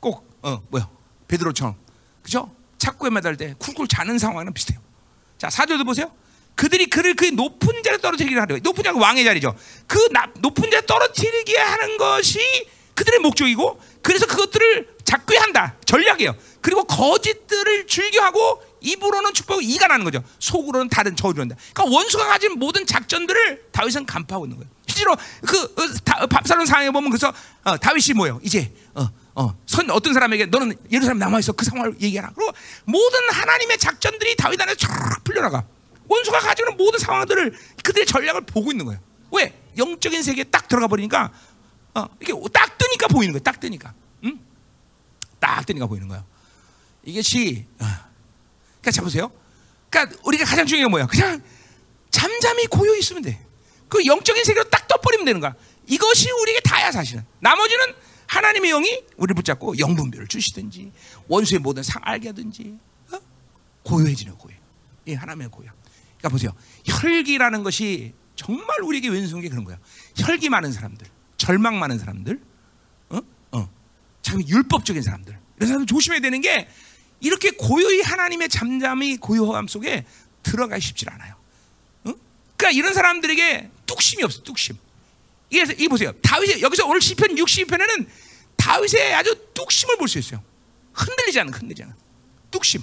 [0.00, 0.88] 꼭 어, 뭐야
[1.28, 1.76] 베드로처럼
[2.22, 2.54] 그죠?
[2.78, 4.80] 착고에 매달 때 쿨쿨 자는 상황은 비슷해요.
[5.38, 6.12] 자 사절도 보세요.
[6.54, 8.58] 그들이 그를 그 높은 자리에 떨어뜨리기를 하려.
[8.62, 9.56] 높은 자가 왕의 자리죠.
[9.86, 12.38] 그 나, 높은 자리에 떨어뜨리게 하는 것이
[12.94, 15.76] 그들의 목적이고 그래서 그것들을 작게 한다.
[15.84, 16.36] 전략이에요.
[16.60, 20.22] 그리고 거짓들을 즐겨하고 입으로는 축복, 이가 나는 거죠.
[20.38, 21.56] 속으로는 다른 저주한다.
[21.72, 24.70] 그러니까 원수가 가진 모든 작전들을 다윗은 간파하고 있는 거예요.
[24.94, 25.62] 실제로 그
[26.20, 27.32] 어, 밥사론 상황에 보면 그래서
[27.64, 28.40] 어, 다윗이 뭐예요?
[28.42, 32.30] 이제 어, 어, 선 어떤 사람에게 너는 예루살렘 남아 있어 그 상황을 얘기하라.
[32.34, 32.52] 그리고
[32.84, 35.64] 모든 하나님의 작전들이 다윗 안에 쫙 풀려나가.
[36.06, 39.00] 원수가 가지고 있는 모든 상황들을 그들의 전략을 보고 있는 거예요.
[39.32, 39.58] 왜?
[39.76, 41.32] 영적인 세계에 딱 들어가 버리니까
[41.94, 43.42] 어, 이게 딱 뜨니까 보이는 거예요.
[43.42, 43.92] 딱 뜨니까.
[44.24, 44.38] 응?
[45.40, 46.24] 딱 뜨니까 보이는 거예요.
[47.02, 47.86] 이것이 어.
[48.80, 49.32] 그러니까 자 보세요.
[49.90, 51.06] 그러니까 우리가 가장 중요한 게 뭐야?
[51.06, 51.42] 그냥
[52.10, 53.44] 잠잠히 고요 있으면 돼.
[53.94, 55.54] 그 영적인 세계로 딱 떠버리면 되는 거야.
[55.86, 57.24] 이것이 우리에게 다야 사실은.
[57.38, 57.94] 나머지는
[58.26, 60.90] 하나님의 영이 우리를 붙잡고 영분별을 주시든지
[61.28, 62.76] 원수의 모든 상 알게 하든지
[63.12, 63.18] 어?
[63.84, 64.56] 고요해지는 고요.
[65.06, 65.70] 예, 하나님의 고요.
[66.18, 66.50] 그러니까 보세요.
[66.84, 69.78] 혈기라는 것이 정말 우리에게 왼손 게 그런 거야.
[70.16, 72.40] 혈기 많은 사람들, 절망 많은 사람들,
[73.10, 73.20] 어?
[73.52, 73.70] 어.
[74.22, 75.38] 참 율법적인 사람들.
[75.58, 76.68] 이런 사람들 조심해야 되는 게
[77.20, 80.04] 이렇게 고요히 하나님의 잠잠이 고요함 속에
[80.42, 81.34] 들어가 싶지 않아요.
[82.06, 82.12] 어?
[82.56, 84.76] 그러니까 이런 사람들에게 뚝심이 없어, 뚝심.
[85.50, 86.12] 이게 이 보세요.
[86.22, 88.06] 다윗 여기서 오늘 시편 60편에는
[88.56, 90.42] 다윗의 아주 뚝심을 볼 수 있어요.
[90.92, 91.94] 흔들리지 않은 흔들리지 않은
[92.50, 92.82] 뚝심.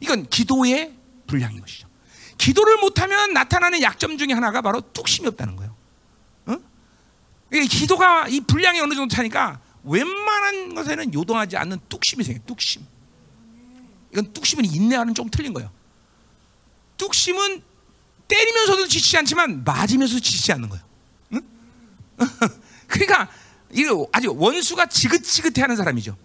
[0.00, 0.94] 이건 기도의
[1.26, 1.88] 불량인 것이죠.
[2.38, 5.76] 기도를 못하면 나타나는 약점 중에 하나가 바로 뚝심이 없다는 거예요.
[6.46, 6.56] 어?
[7.52, 12.44] 기도가 이 분량이 어느 정도 차니까 웬만한 것에는 요동하지 않는 뚝심이 생겨요.
[12.46, 12.84] 뚝심.
[14.12, 15.70] 이건 뚝심은 인내하는 좀 틀린 거예요.
[16.96, 17.62] 뚝심은
[18.30, 20.84] 때리면서도 지치지 않지만 맞으면서 지치지 않는 거예요.
[21.34, 21.40] 응?
[22.86, 23.28] 그러니까
[23.72, 26.16] 이거 아주 원수가 지긋지긋해하는 사람이죠.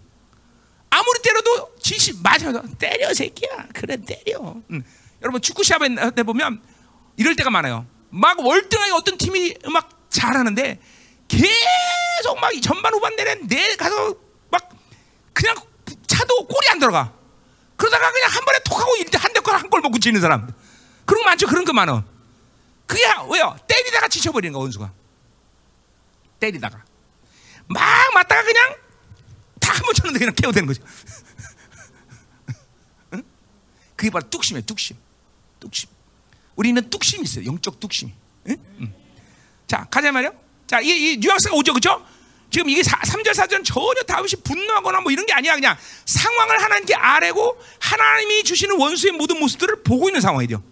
[0.89, 2.61] 아무리 때려도 지시 맞아요.
[2.77, 3.67] 때려 새끼야.
[3.73, 4.55] 그래 때려.
[4.71, 4.83] 응.
[5.21, 6.61] 여러분 축구 시합에 보면
[7.17, 7.85] 이럴 때가 많아요.
[8.09, 10.79] 막 월등하게 어떤 팀이 막 잘하는데
[11.27, 14.15] 계속 막 전반 후반 내내 내 가서
[14.49, 14.69] 막
[15.33, 15.55] 그냥
[16.07, 17.11] 차도 골이 안 들어가.
[17.75, 20.47] 그러다가 그냥 한 번에 톡 하고 한대골한골 먹고 지는 사람.
[21.05, 21.47] 그런 거 많죠.
[21.47, 22.03] 그런 거 많어.
[22.85, 23.01] 그게
[23.31, 23.57] 왜요?
[23.67, 24.91] 때리다가 지쳐버리는 거 원수가.
[26.39, 26.83] 때리다가
[27.67, 27.81] 막
[28.13, 28.75] 맞다가 그냥
[29.59, 30.83] 다 한 번 쳤는데 그냥 깨어되는 거죠.
[33.13, 33.23] 응?
[33.95, 34.65] 그게 바로 뚝심이에요.
[34.65, 34.97] 뚝심.
[35.59, 35.89] 뚝심.
[36.55, 37.45] 우리는 뚝심이 있어요.
[37.45, 38.13] 영적 뚝심이.
[38.49, 38.57] 응?
[38.81, 38.93] 응.
[39.67, 40.33] 자 가자 말이요.
[40.67, 42.03] 자, 이, 이 뉘앙스가 오죠, 그죠?
[42.49, 45.53] 지금 이게 3절, 4절은 전혀 다윗이 분노하거나 뭐 이런 게 아니야.
[45.55, 50.63] 그냥 상황을 하나님께 아뢰고 하나님이 주시는 원수의 모든 모습들을 보고 있는 상황이죠.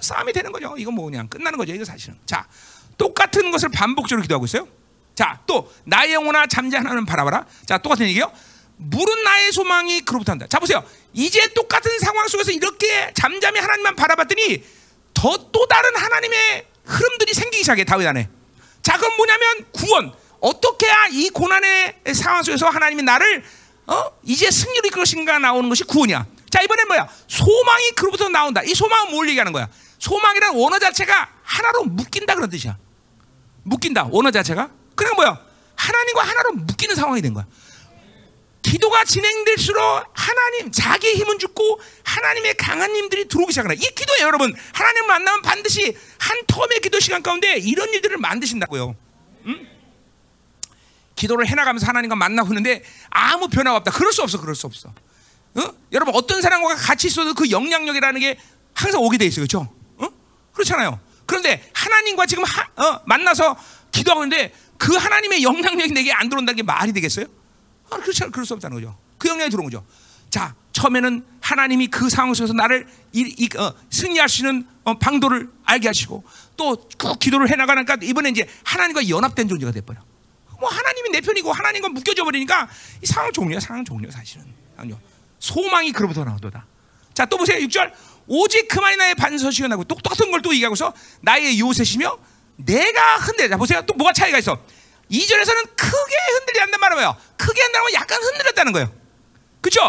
[0.00, 0.74] 그 싸움이 되는 거죠.
[0.76, 1.74] 이건 뭐 그냥 끝나는 거죠.
[1.74, 2.18] 이거 사실은.
[2.26, 2.46] 자,
[2.96, 4.66] 똑같은 것을 반복적으로 기도하고 있어요.
[5.14, 7.46] 자, 또 나의 영혼아 잠잠하는 바라봐라.
[7.66, 8.32] 자, 똑같은 얘기요.
[8.76, 10.46] 물은 나의 소망이 그로부터 한다.
[10.48, 10.82] 자, 보세요.
[11.12, 14.64] 이제 똑같은 상황 속에서 이렇게 잠잠히 하나님만 바라봤더니
[15.14, 18.28] 더 또 다른 하나님의 흐름들이 생기기 시작해 다윗 안에.
[18.82, 20.12] 자, 그건 뭐냐면 구원.
[20.40, 23.44] 어떻게 해야 이 고난의 상황 속에서 하나님이 나를
[23.86, 24.04] 어?
[24.24, 26.26] 이제 승리를 이끌 것인가 나오는 것이 구원이야.
[26.48, 27.08] 자 이번엔 뭐야?
[27.28, 28.62] 소망이 그로부터 나온다.
[28.62, 29.68] 이 소망은 뭘 얘기하는 거야?
[30.00, 32.76] 소망이라는 원어 자체가 하나로 묶인다 그런 뜻이야.
[33.62, 34.08] 묶인다.
[34.10, 34.70] 원어 자체가.
[34.96, 35.40] 그러니까 뭐야?
[35.76, 37.46] 하나님과 하나로 묶이는 상황이 된 거야.
[38.62, 39.82] 기도가 진행될수록
[40.12, 43.74] 하나님 자기의 힘은 죽고 하나님의 강한 힘들이 들어오기 시작하나.
[43.74, 44.54] 이 기도예요, 여러분.
[44.72, 48.96] 하나님을 만나면 반드시 한 텀의 기도 시간 가운데 이런 일들을 만드신다고요.
[49.46, 49.66] 응?
[51.16, 53.90] 기도를 해나가면서 하나님과 만나고 있는데 아무 변화가 없다.
[53.92, 54.92] 그럴 수 없어, 그럴 수 없어.
[55.54, 55.74] 어?
[55.92, 58.38] 여러분 어떤 사람과 같이 있어도 그 영향력이라는 게
[58.72, 59.79] 항상 오게 돼 있어요, 그렇죠?
[60.50, 60.52] 어?
[60.52, 61.00] 그렇잖아요.
[61.26, 63.56] 그런데 하나님과 지금 하, 어, 만나서
[63.92, 67.26] 기도하고 있는데 그 하나님의 영향력이 내게 안 들어온다는 게 말이 되겠어요?
[67.90, 68.96] 아, 그렇지 않 그럴 수 없다는 거죠.
[69.18, 69.84] 그 영향이 들어온 거죠.
[70.30, 75.50] 자, 처음에는 하나님이 그 상황 속에서 나를 이, 이, 어, 승리할 수 있는 어, 방도를
[75.64, 76.24] 알게 하시고
[76.56, 80.00] 또 그 기도를 해나가니까 이번에 이제 하나님과 연합된 존재가 돼버려.
[80.60, 82.68] 뭐 하나님이 내 편이고 하나님과 묶여져 버리니까
[83.02, 84.44] 이 상황 종류야, 상황 종류 사실은.
[84.76, 85.00] 아니요.
[85.38, 86.66] 소망이 그로부터 나오도다.
[87.14, 87.58] 자, 또 보세요.
[87.66, 87.90] 6절.
[88.32, 92.16] 오직 그만이 나의 반서시가 나고 똑똑한 걸 또 얘기하고서 나의 요새시며
[92.56, 93.56] 내가 흔들자.
[93.56, 93.82] 보세요.
[93.86, 94.56] 또 뭐가 차이가 있어?
[95.10, 97.16] 2절에서는 크게 흔들리 한단 말은 뭐예요?
[97.36, 98.92] 크게 한다면 약간 흔들렸다는 거예요.
[99.60, 99.80] 그쵸?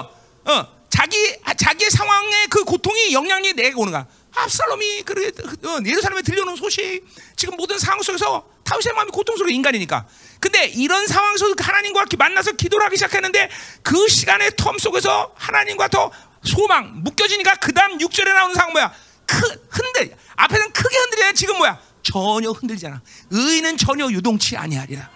[0.46, 1.16] 어, 자기,
[1.56, 4.08] 자기의 상황의 그 고통이 영향력이 내게 오는 거야.
[4.34, 5.32] 압살롬이 그래,
[5.66, 10.08] 어, 예루살렘에 들려오는 소식, 지금 모든 상황 속에서 다윗의 마음이 고통스러운 인간이니까.
[10.40, 13.50] 근데 이런 상황 속에서 하나님과 만나서 기도를 하기 시작했는데
[13.84, 16.12] 그 시간의 텀 속에서 하나님과 더
[16.44, 18.94] 소망, 묶여지니까 그 다음 6절에 나오는 상황 뭐야?
[19.26, 19.38] 크,
[19.70, 21.80] 흔들, 앞에는 크게 흔들려야 지금 뭐야?
[22.04, 23.02] 전혀 흔들잖아.
[23.30, 25.10] 의인은 전혀 유동치 아니하리라.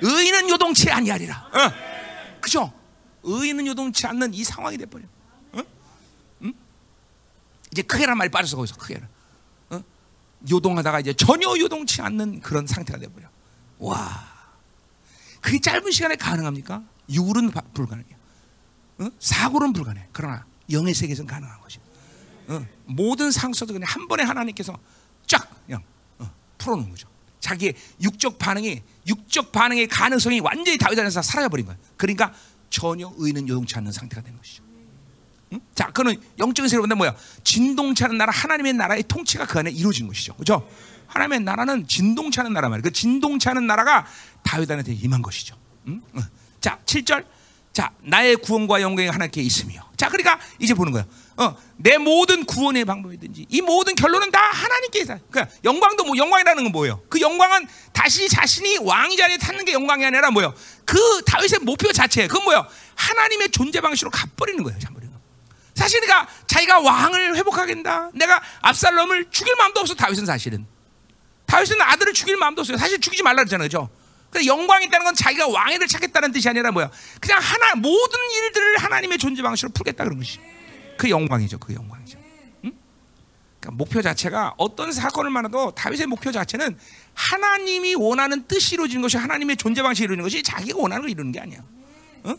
[0.00, 1.36] 의인은 요동치 아니하리라.
[1.36, 2.40] 어.
[2.40, 2.72] 그죠?
[3.22, 5.04] 의인은 요동치 않는 이 상황이 돼버려.
[5.52, 5.62] 어?
[6.42, 6.54] 응?
[7.72, 9.08] 이제 크게란 말이 빠져서 거기서 크게는.
[9.70, 9.82] 어?
[10.50, 13.26] 요동하다가 이제 전혀 요동치 않는 그런 상태가 돼버려.
[13.78, 14.28] 와.
[15.40, 16.82] 그게 짧은 시간에 가능합니까?
[17.10, 18.16] 육은 불가능해요.
[18.98, 19.08] 어?
[19.18, 20.08] 사고는 불가능해.
[20.12, 21.78] 그러나 영의 세계에서는 가능한 것이.
[22.48, 22.66] 어?
[22.86, 24.78] 모든 상처도 그냥 한 번에 하나님께서
[25.26, 25.82] 쫙 그냥
[26.58, 27.08] 풀어놓은 거죠.
[27.40, 31.78] 자기의 육적 반응이 육적 반응의 가능성이 완전히 다윗 안에서 사라져버린 거예요.
[31.96, 32.32] 그러니까
[32.70, 34.62] 전혀 의는 요동치 않는 상태가 된 것이죠.
[35.52, 35.60] 응?
[35.74, 37.14] 자, 그는 영적인 세계로 본다 뭐야?
[37.42, 40.34] 진동치 않은 나라, 하나님의 나라의 통치가 그 안에 이루어진 것이죠.
[40.34, 40.68] 그죠?
[41.06, 42.82] 하나님의 나라는 진동치 않은 나라 말이에요.
[42.82, 44.06] 그 진동치 않은 나라가
[44.42, 45.56] 다윗 안에 임한 것이죠.
[45.86, 46.02] 응?
[46.16, 46.22] 응.
[46.60, 47.24] 자, 7절.
[47.78, 49.88] 자, 나의 구원과 영광이 하나님께 있으며.
[49.96, 51.06] 자, 그러니까 이제 보는 거예요.
[51.36, 55.16] 어, 내 모든 구원의 방법이든지 이 모든 결론은 다 하나님께 있어.
[55.30, 57.00] 그러니까 영광도 뭐 영광이라는 건 뭐예요?
[57.08, 60.52] 그 영광은 다시 자신이 왕 자리에 탔는 게 영광이 아니라 뭐예요?
[60.84, 62.26] 그 다윗의 목표 자체.
[62.26, 62.66] 그건 뭐예요?
[62.96, 64.76] 하나님의 존재 방식으로 가버리는 거예요.
[64.80, 65.20] 잠버리는 거.
[65.76, 68.10] 사실 그러니까 자기가 왕을 회복하겠다.
[68.14, 69.94] 내가 압살롬을 죽일 마음도 없어.
[69.94, 70.66] 다윗은 사실은.
[71.46, 72.76] 다윗은 아들을 죽일 마음도 없어요.
[72.76, 73.68] 사실 죽이지 말라 그랬잖아요.
[73.68, 73.88] 그죠?
[74.30, 76.90] 그 영광이 있다는 건 자기가 왕위를 찾겠다는 뜻이 아니라 뭐야?
[77.20, 80.38] 그냥 하나 모든 일들을 하나님의 존재 방식으로 풀겠다 그런 것이.
[80.96, 81.58] 그 영광이죠.
[81.58, 82.18] 그 영광이죠.
[82.64, 82.72] 응?
[83.60, 86.78] 그러니까 목표 자체가 어떤 사건을 만나도 다윗의 목표 자체는
[87.14, 91.40] 하나님이 원하는 뜻이 이루어지는 것이 하나님의 존재 방식이 이루어지는 것이 자기가 원하는 걸 이루는 게
[91.40, 91.60] 아니야.
[92.26, 92.36] 응?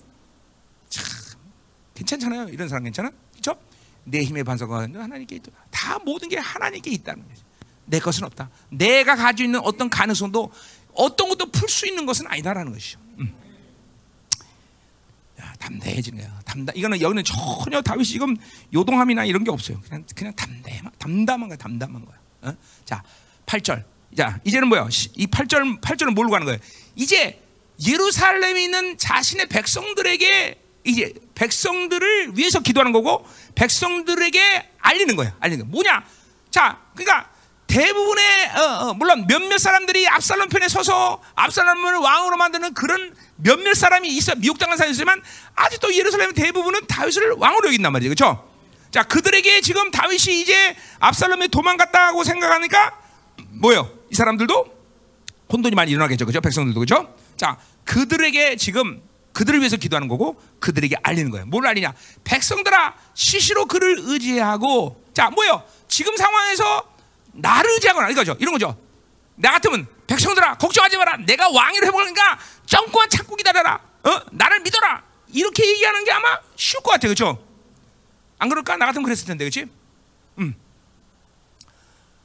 [0.89, 1.05] 참
[1.95, 2.49] 괜찮잖아요.
[2.49, 3.11] 이런 사람 괜찮아?
[3.31, 3.59] 그렇죠?
[4.03, 5.51] 내 힘의 반석과 하나님께 있다.
[5.71, 7.43] 다 모든 게 하나님께 있다는 거죠.
[7.85, 8.49] 내 것은 없다.
[8.69, 10.51] 내가 가지고 있는 어떤 가능성도
[10.99, 12.99] 어떤 것도 풀 수 있는 것은 아니다라는 것이죠.
[13.19, 13.33] 음.
[15.39, 16.39] 야, 담대해지는 거야.
[16.45, 16.75] 담담.
[16.75, 18.35] 이거는 여기는 전혀 다윗이 지금
[18.73, 19.79] 요동함이나 이런 게 없어요.
[19.81, 21.57] 그냥 그냥 담대 담담한 거야.
[21.57, 22.17] 담담한 거야.
[22.41, 22.53] 어?
[22.83, 23.03] 자,
[23.45, 23.83] 8절.
[24.17, 24.87] 자, 이제는 뭐야?
[25.15, 26.59] 이 8절 8절은 뭘로 가는 거예요?
[26.95, 27.41] 이제
[27.85, 33.25] 예루살렘에 있는 자신의 백성들에게 이제 백성들을 위해서 기도하는 거고
[33.55, 35.35] 백성들에게 알리는 거야.
[35.39, 35.71] 알리는 거.
[35.71, 36.03] 뭐냐?
[36.51, 37.31] 자, 그러니까
[37.69, 38.25] 대부분의
[38.57, 44.33] 어, 어, 물론 몇몇 사람들이 압살롬 편에 서서 압살롬을 왕으로 만드는 그런 몇몇 사람이 있어
[44.35, 45.21] 미혹당한 사람이 있지만
[45.55, 48.49] 아직도 예루살렘 대부분은 다윗을 왕으로 여긴단 말이죠, 그렇죠?
[48.91, 52.99] 자 그들에게 지금 다윗이 이제 압살롬이 도망갔다고 생각하니까
[53.51, 53.87] 뭐요?
[54.11, 54.79] 이 사람들도
[55.53, 56.41] 혼돈이 많이 일어나겠죠, 그렇죠?
[56.41, 57.15] 백성들도 그렇죠?
[57.37, 58.99] 자 그들에게 지금
[59.31, 61.45] 그들을 위해서 기도하는 거고 그들에게 알리는 거예요.
[61.45, 61.93] 뭘 알리냐?
[62.23, 65.61] 백성들아 시시로 그를 의지하고 자 뭐요?
[65.87, 66.98] 지금 상황에서
[67.33, 68.35] 나를 의지하거나 이거죠.
[68.39, 68.77] 이런 거죠.
[69.35, 71.17] 나 같으면 백성들아 걱정하지 마라.
[71.25, 73.79] 내가 왕위를 해보니까 정권 참고 기다려라.
[74.03, 74.21] 어?
[74.31, 75.03] 나를 믿어라.
[75.29, 77.45] 이렇게 얘기하는 게 아마 쉬울 것 같아, 그렇죠?
[78.39, 78.77] 안 그럴까?
[78.77, 79.67] 나 같으면 그랬을 텐데, 그렇지?
[80.39, 80.55] 음.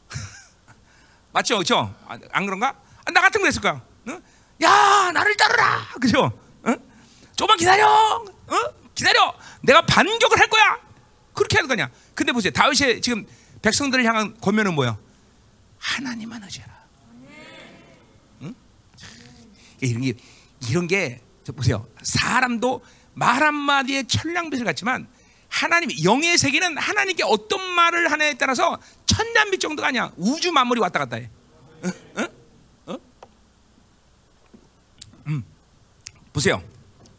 [1.33, 1.95] 맞죠, 그렇죠?
[2.33, 2.75] 안 그런가?
[3.05, 3.83] 아, 나 같으면 그랬을 거야.
[4.09, 4.23] 어?
[4.63, 6.33] 야, 나를 따르라, 그렇죠?
[6.63, 6.75] 어?
[7.37, 7.87] 조금만 기다려,
[8.47, 8.57] 어?
[8.95, 9.35] 기다려.
[9.61, 10.79] 내가 반격을 할 거야.
[11.35, 11.91] 그렇게 할 거냐?
[12.15, 13.27] 근데 보세요, 다윗이 지금
[13.65, 14.99] 백성들을 향한 권면은 뭐야?
[15.79, 16.85] 하나님만 의지해라.
[18.43, 18.55] 응?
[19.81, 20.15] 이런 게
[20.69, 21.23] 이런 게
[21.57, 21.89] 보세요.
[22.03, 22.85] 사람도
[23.15, 25.09] 말 한마디에 천냥빛을 같지만
[25.49, 30.13] 하나님 영의 세계는 하나님께 어떤 말을 하냐에 따라서 천냥빛 정도가 아니야.
[30.17, 31.31] 우주 만물이 왔다 갔다 해.
[31.83, 32.21] 어?
[32.21, 32.93] 어?
[32.93, 32.99] 어?
[35.29, 35.43] 음.
[36.35, 36.63] 보세요.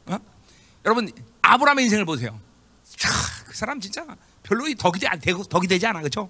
[0.05, 0.19] 어?
[0.85, 2.39] 여러분 아브라함의 인생을 보세요.
[2.83, 3.09] 차,
[3.45, 4.05] 그 사람 진짜
[4.45, 6.29] 별로 덕이 되고 덕이 되지 않아, 그렇죠?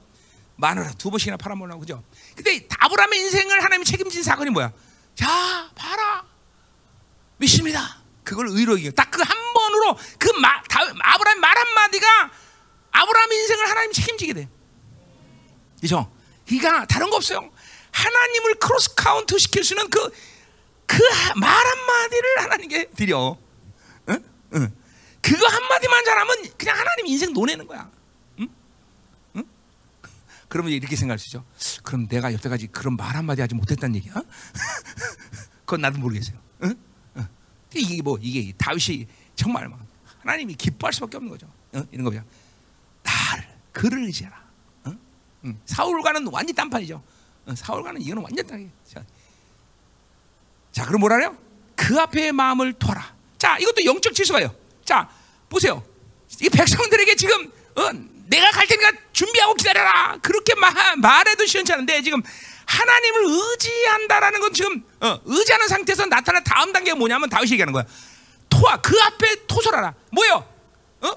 [0.56, 2.02] 마누라 두 번씩이나 팔아먹으려고 그죠?
[2.34, 4.72] 근데 아브라함의 인생을 하나님이 책임진 사건이 뭐야?
[5.16, 6.24] 자, 봐라.
[7.38, 7.98] 믿습니다.
[8.24, 8.90] 그걸 의로 여겨.
[8.92, 12.32] 딱그 한 번으로 그 마, 다, 아브라함 말 한마디가
[12.92, 14.50] 아브라함 인생을 하나님 책임지게 돼.
[15.82, 16.10] 그죠?
[16.48, 17.52] 그러니까 다른 거 없어요.
[17.92, 20.00] 하나님을 cross count 시킬 수 있는 그,
[20.86, 20.98] 그
[21.36, 23.38] 말 한마디를 하나님께 드려.
[24.10, 24.24] 응?
[24.54, 24.76] 응.
[25.22, 27.90] 그거 한마디만 잘하면 그냥 하나님 인생 노내는 거야.
[30.56, 31.44] 그러면 이렇게 생각할 수 있죠.
[31.84, 34.14] 그럼 내가 여태까지 그런 말 한마디 하지 못했다는 얘기야?
[35.66, 36.38] 그건 나도 모르겠어요.
[36.64, 36.74] 응?
[37.18, 37.28] 응.
[37.76, 39.86] 이게 뭐, 이게 다윗이 정말 막
[40.20, 41.46] 하나님이 기뻐할 수밖에 없는 거죠.
[41.74, 41.86] 응?
[41.92, 42.24] 이런 거죠.
[43.04, 44.10] 나를, 그를?
[45.44, 45.60] 응.
[45.66, 47.04] 사울과는 완전 딴판이죠.
[47.50, 47.56] 응.
[47.56, 48.72] 사울과는 이거는 완전 딴이에요.
[50.72, 51.38] 자, 그럼 뭐라래요?
[51.76, 53.14] 그 앞에 마음을 둬라.
[53.38, 54.56] 자, 이것도 영적 질서가요.
[54.86, 55.10] 자,
[55.50, 55.84] 보세요.
[56.42, 60.18] 이 백성들에게 지금 어, 내가 갈 테니까 준비하고 기다려라.
[60.22, 62.22] 그렇게 마, 말해도 시원찮은데 지금
[62.66, 67.86] 하나님을 의지한다라는 건 지금 어, 의지하는 상태에서 나타난 다음 단계가 뭐냐면 다윗이 얘기하는 거야.
[68.50, 69.94] 토아 그 앞에 토설하라.
[70.12, 70.48] 뭐요?
[71.02, 71.12] 어?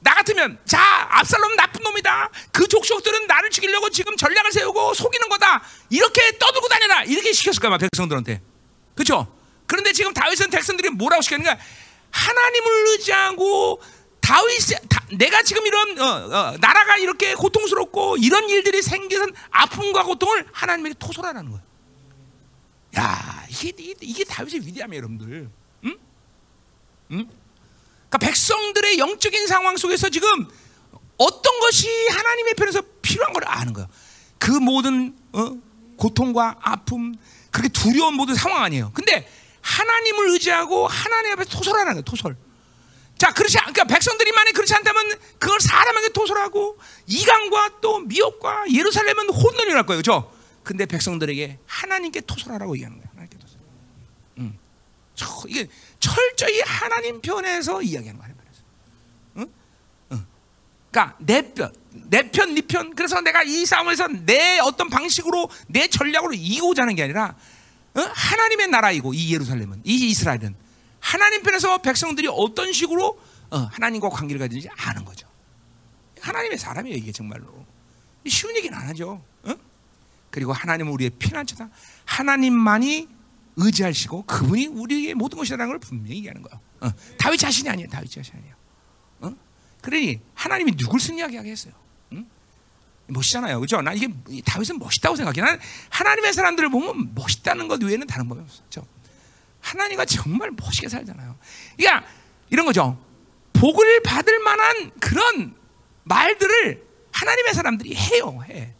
[0.00, 0.80] 나 같으면 자
[1.10, 2.30] 압살롬 나쁜 놈이다.
[2.52, 5.62] 그 족속들은 나를 죽이려고 지금 전략을 세우고 속이는 거다.
[5.88, 7.04] 이렇게 떠들고 다녀라.
[7.04, 8.42] 이렇게 시켰을 거야 백성들한테.
[8.94, 9.34] 그렇죠?
[9.66, 11.56] 그런데 지금 다윗은 백성들이 뭐라고 시켰는가?
[12.10, 13.80] 하나님을 의지하고
[14.24, 20.94] 다윗 내가 지금 이런 어, 어, 나라가 이렇게 고통스럽고 이런 일들이 생겨서 아픔과 고통을 하나님에게
[20.98, 21.62] 토설하라는 거예요.
[22.96, 25.50] 야 이게 이게, 다윗의 위대함이에요, 여러분들.
[25.84, 25.98] 응?
[27.10, 27.28] 응?
[28.08, 30.48] 그러니까 백성들의 영적인 상황 속에서 지금
[31.18, 33.88] 어떤 것이 하나님의 편에서 필요한 걸 아는 거예요.
[34.38, 35.54] 그 모든 어?
[35.96, 37.14] 고통과 아픔,
[37.50, 38.90] 그렇게 두려운 모든 상황 아니에요.
[38.94, 39.28] 근데
[39.60, 42.02] 하나님을 의지하고 하나님 앞에 토설하는 거예요.
[42.02, 42.36] 토설.
[43.24, 49.30] 자, 그렇지 않, 그러니까 백성들이 만약 그렇지 않다면 그걸 사람에게 토설하고 이강과 또 미혹과 예루살렘은
[49.30, 50.00] 혼돈이 날 거예요.
[50.00, 50.30] 그죠?
[50.62, 53.08] 근데 백성들에게 하나님께 토설하라고 얘기하는 거예요.
[53.12, 53.58] 하나님께 토설.
[54.40, 54.58] 음.
[55.14, 55.66] 저, 이게
[56.00, 58.34] 철저히 하나님 편에서 이야기하는 거예요.
[59.38, 59.52] 응?
[60.12, 60.26] 응.
[60.90, 62.94] 그러니까 내 편, 내 편, 네 편.
[62.94, 67.34] 그래서 내가 이 싸움에서 내 어떤 방식으로 내 전략으로 이고자 하는 게 아니라
[67.94, 68.00] 어?
[68.00, 70.63] 하나님의 나라이고 이 예루살렘은 이 이스라엘은
[71.04, 75.28] 하나님 편에서 백성들이 어떤 식으로 어, 하나님과 관계를 가지는지 아는 거죠.
[76.22, 77.66] 하나님의 사람이에요 이게 정말로
[78.26, 79.22] 쉬운 얘기는 안 하죠.
[79.42, 79.54] 어?
[80.30, 81.68] 그리고 하나님은 우리의 피난처다.
[82.06, 83.08] 하나님만이
[83.56, 86.60] 의지하시고 그분이 우리의 모든 것이라는 걸 분명히 얘기하는 거예요.
[86.80, 86.90] 어.
[87.18, 87.88] 다윗 자신이 아니에요.
[87.90, 88.54] 다윗 자신이 아니에요.
[89.20, 89.34] 어?
[89.82, 91.74] 그러니 하나님이 누굴 쓴 이야기 하겠어요?
[93.08, 93.60] 멋있잖아요.
[93.60, 93.82] 그죠?
[93.82, 94.08] 난 이게
[94.46, 95.42] 다윗은 멋있다고 생각해.
[95.42, 98.62] 난 하나님의 사람들을 보면 멋있다는 것 외에는 다른 법이 없어.
[98.70, 98.86] 죠
[99.64, 101.36] 하나님과 정말 멋있게 살잖아요.
[101.76, 102.06] 그러니까
[102.50, 103.02] 이런 거죠.
[103.54, 105.56] 복을 받을 만한 그런
[106.04, 108.40] 말들을 하나님의 사람들이 해요.
[108.48, 108.74] 해.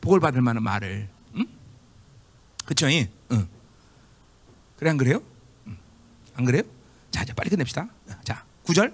[0.00, 1.08] 복을 받을 만한 말을.
[1.36, 1.46] 응?
[2.66, 2.88] 그쵸?
[2.88, 3.48] 응.
[4.76, 5.22] 그래 안 그래요?
[5.68, 5.78] 응.
[6.34, 6.62] 안 그래요?
[7.10, 7.88] 자, 이제 빨리 끝냅시다.
[8.24, 8.92] 자, 9절.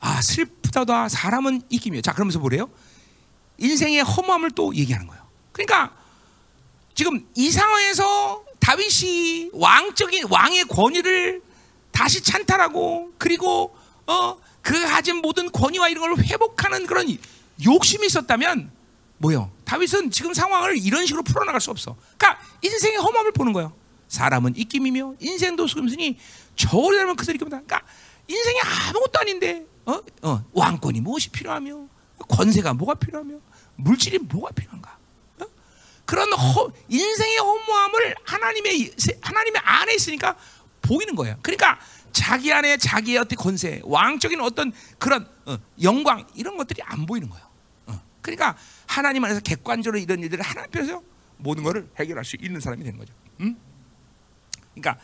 [0.00, 2.00] 아, 슬프다다 사람은 이기며.
[2.00, 2.68] 자, 그러면서 뭐래요?
[3.58, 5.24] 인생의 허무함을 또 얘기하는 거예요.
[5.52, 5.94] 그러니까
[6.94, 11.42] 지금 이 상황에서 다윗이 왕적인 왕의 권위를
[11.90, 17.06] 다시 찬탈하고 그리고 어, 그 가진 모든 권위와 이런 걸 회복하는 그런
[17.62, 18.70] 욕심이 있었다면
[19.18, 19.50] 뭐요?
[19.66, 21.94] 다윗은 지금 상황을 이런 식으로 풀어나갈 수 없어.
[22.16, 23.74] 그러니까 인생의 허무함을 보는 거예요.
[24.08, 26.16] 사람은 입김이며 인생도 수금이니
[26.56, 27.60] 저울이 되면 그들이 입니다.
[27.60, 27.82] 그러니까
[28.28, 30.00] 인생이 아무것도 아닌데 어?
[30.22, 31.86] 어, 왕권이 무엇이 필요하며
[32.28, 33.34] 권세가 뭐가 필요하며
[33.76, 34.93] 물질이 뭐가 필요한가?
[36.04, 36.06] 어?
[36.06, 40.36] 그런 허, 인생의 허무함을 하나님의 하나님의 안에 있으니까
[40.82, 41.38] 보이는 거예요.
[41.42, 41.80] 그러니까
[42.12, 47.46] 자기 안에 자기의 어떤 권세, 왕적인 어떤 그런 어, 영광 이런 것들이 안 보이는 거예요.
[47.86, 48.02] 어.
[48.20, 51.02] 그러니까 하나님 안에서 객관적으로 이런 일들을 하나님 앞에서
[51.38, 53.12] 모든 것을 해결할 수 있는 사람이 되는 거죠.
[53.40, 53.56] 음?
[54.74, 55.02] 그러니까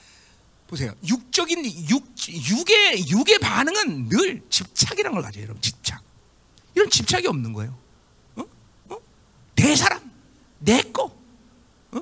[0.66, 0.94] 보세요.
[1.06, 5.60] 육적인 육 육의 육의 반응은 늘 집착이라는 걸 가져요, 여러분.
[5.60, 6.00] 집착.
[6.74, 7.76] 이런 집착이 없는 거예요.
[8.36, 8.44] 어?
[8.90, 8.96] 어?
[9.56, 10.09] 내 사람,
[10.60, 11.04] 내 거.
[11.92, 12.00] 어?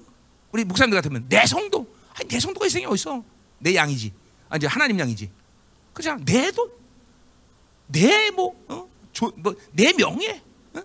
[0.53, 1.87] 우리 목사님들 같으면 내 성도.
[2.15, 3.25] 아니, 내 성도가 이생에 어딨어?
[3.59, 4.13] 내 양이지.
[4.51, 5.31] 아, 이제 하나님 양이지.
[5.93, 6.23] 그렇잖아.
[6.25, 6.71] 내 돈,
[7.87, 8.89] 내 뭐, 어?
[9.13, 10.43] 조, 뭐, 내 명예.
[10.75, 10.83] 어?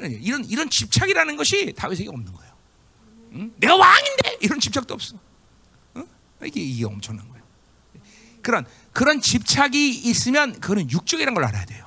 [0.00, 2.52] 이런 이런 집착이라는 것이 다윗에게 없는 거예요.
[3.32, 3.52] 응?
[3.56, 5.16] 내가 왕인데 이런 집착도 없어.
[5.94, 6.04] 어?
[6.44, 7.44] 이게 이게 엄청난 거예요.
[8.42, 11.84] 그런 그런 집착이 있으면 그거는 육적이라는 걸 알아야 돼요.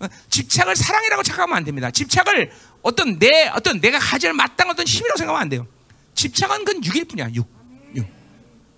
[0.00, 1.90] 어, 집착을 사랑이라고 착각하면 안 됩니다.
[1.90, 2.52] 집착을
[2.84, 5.66] 어떤 내 어떤 내가 가질 마땅한 어떤 힘이라고 생각하면 안 돼요.
[6.14, 7.30] 집착은 그건 육일 뿐이야.
[7.34, 7.48] 육,
[7.96, 8.06] 육,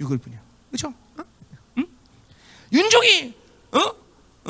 [0.00, 0.40] 육일 뿐이야.
[0.70, 0.94] 그렇죠?
[1.18, 1.24] 어?
[1.78, 1.86] 응?
[2.72, 3.34] 윤종이
[3.72, 3.80] 어?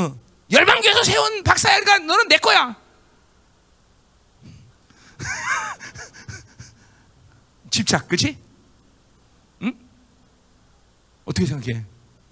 [0.03, 0.21] 어.
[0.51, 2.77] 열방교에서 세운 박사야가 너는 내 거야.
[7.71, 8.37] 집착, 그렇지?
[9.63, 9.75] 응?
[11.25, 11.83] 어떻게 생각해?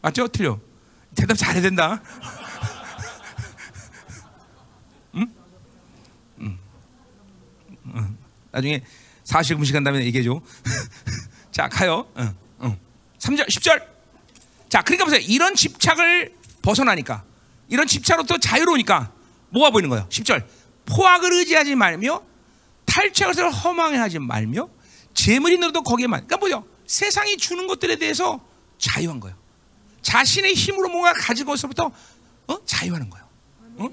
[0.02, 0.28] 맞죠?
[0.28, 0.60] 틀려.
[1.14, 2.02] 대답 잘해야 된다.
[5.14, 5.34] 응?
[6.40, 6.58] 응.
[7.94, 8.16] 응.
[8.50, 8.82] 나중에
[9.24, 10.40] 사실 음식한 다음에 얘기해 줘.
[11.50, 12.06] 자, 가요.
[12.18, 12.34] 응.
[12.62, 12.78] 응.
[13.18, 13.86] 3절, 10절.
[14.68, 15.20] 자, 그러니까 보세요.
[15.26, 17.24] 이런 집착을 벗어나니까,
[17.68, 19.12] 이런 집착으로부터 자유로우니까,
[19.50, 20.06] 뭐가 보이는 거예요?
[20.08, 20.44] 10절.
[20.86, 22.22] 포악을 의지하지 말며,
[22.84, 24.68] 탈취할 허망해하지 말며,
[25.14, 26.26] 재물 있는도 거기에만.
[26.26, 26.66] 그러니까 뭐죠?
[26.86, 28.40] 세상이 주는 것들에 대해서
[28.78, 29.36] 자유한 거예요.
[30.02, 31.12] 자신의 힘으로 뭔가
[31.44, 31.90] 것으로부터
[32.46, 32.64] 어?
[32.66, 33.26] 자유하는 거예요.
[33.78, 33.88] 어?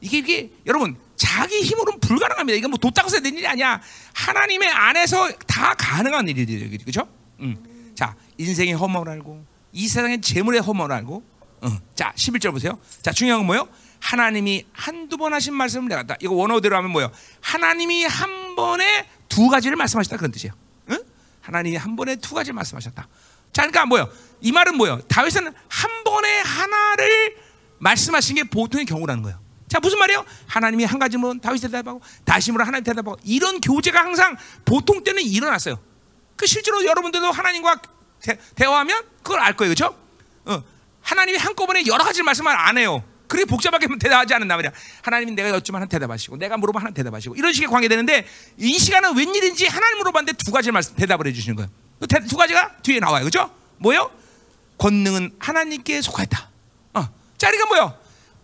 [0.00, 2.56] 이게 이게 여러분 자기 힘으로는 불가능합니다.
[2.56, 3.80] 이건 뭐돈 따고 해야 되는 일이 아니야.
[4.14, 6.70] 하나님의 안에서 다 가능한 일이에요.
[6.84, 7.08] 그렇죠?
[7.40, 7.92] 음.
[7.94, 11.22] 자, 인생의 허물을 알고 이 세상의 재물의 허물을 알고
[11.62, 11.80] 어.
[11.94, 12.78] 자, 11절 보세요.
[13.02, 13.68] 자, 중요한 건 뭐예요?
[14.00, 17.12] 하나님이 한두 번 하신 말씀을 내가 다 이거 원어대로 하면 뭐예요?
[17.42, 20.54] 하나님이 한 번에 두 가지를 말씀하셨다 그런 뜻이에요.
[20.90, 20.98] 응?
[21.42, 23.08] 하나님이 한 번에 두 가지 말씀하셨다.
[23.52, 24.10] 자, 그러니까 뭐요?
[24.40, 25.00] 이 말은 뭐요?
[25.08, 27.36] 다윗은 한 번에 하나를
[27.78, 29.38] 말씀하신 게 보통의 경우라는 거예요.
[29.70, 30.24] 자, 무슨 말이에요?
[30.48, 35.78] 하나님이 한 가지면 다윗 대답하고 다시으로 하나님 대답하고 이런 교제가 항상 보통 때는 일어났어요.
[36.34, 37.80] 그 실제로 여러분들도 하나님과
[38.20, 39.96] 대, 화하면 그걸 알 거예요, 그렇죠?
[40.44, 40.62] 어,
[41.02, 43.04] 하나님이 한꺼번에 여러 가지 말씀을 안 해요.
[43.28, 44.72] 그렇게 복잡하게 대답하지 않는단 말이야.
[45.02, 48.26] 하나님이 내가 여쭈면 한 대답하시고, 내가 물어보면 한 대답하시고, 이런 식의 관계 되는데,
[48.58, 51.70] 이 시간은 웬일인지 하나님 물어봤는데 두 가지 말씀 대답을 해주시는 거예요.
[52.00, 53.24] 그두 가지가 뒤에 나와요.
[53.24, 53.54] 그죠?
[53.78, 54.10] 뭐요?
[54.78, 56.50] 권능은 하나님께 속하였다.
[56.94, 57.08] 어.
[57.38, 58.00] 자, 그러니까 뭐요?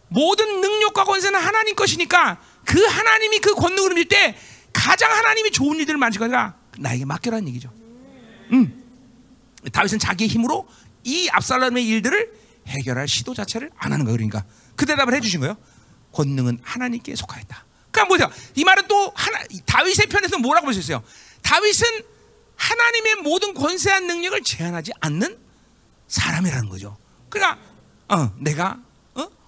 [0.08, 4.36] 모든 능력과 권세는 하나님 것이니까 그 하나님이 그 권능을 밀때
[4.72, 7.72] 가장 하나님이 좋은 일들을 만질 거니까 나에게 맡겨라는 얘기죠.
[8.52, 8.82] 음.
[9.72, 10.68] 다윗은 자기의 힘으로
[11.04, 12.32] 이 압살롬의 일들을
[12.66, 14.16] 해결할 시도 자체를 안 하는 거예요.
[14.16, 14.44] 그러니까
[14.74, 15.56] 그 대답을 해주신 거예요.
[16.12, 17.64] 권능은 하나님께 속하였다.
[17.90, 18.30] 그러니까 뭐죠?
[18.54, 21.02] 이 말은 또 하나 다윗의 편에서 뭐라고 보셨어요?
[21.42, 21.86] 다윗은
[22.56, 25.38] 하나님의 모든 권세한 능력을 제한하지 않는
[26.08, 26.96] 사람이라는 거죠.
[27.28, 27.58] 그러니까
[28.08, 28.85] 어, 내가 어?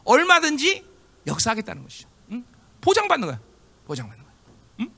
[0.08, 0.84] 얼마든지
[1.26, 2.08] 역사하겠다는 것이죠.
[2.32, 2.44] 응?
[2.80, 3.40] 보장받는 거야.
[3.86, 4.34] 보장받는 거야.
[4.80, 4.90] 응?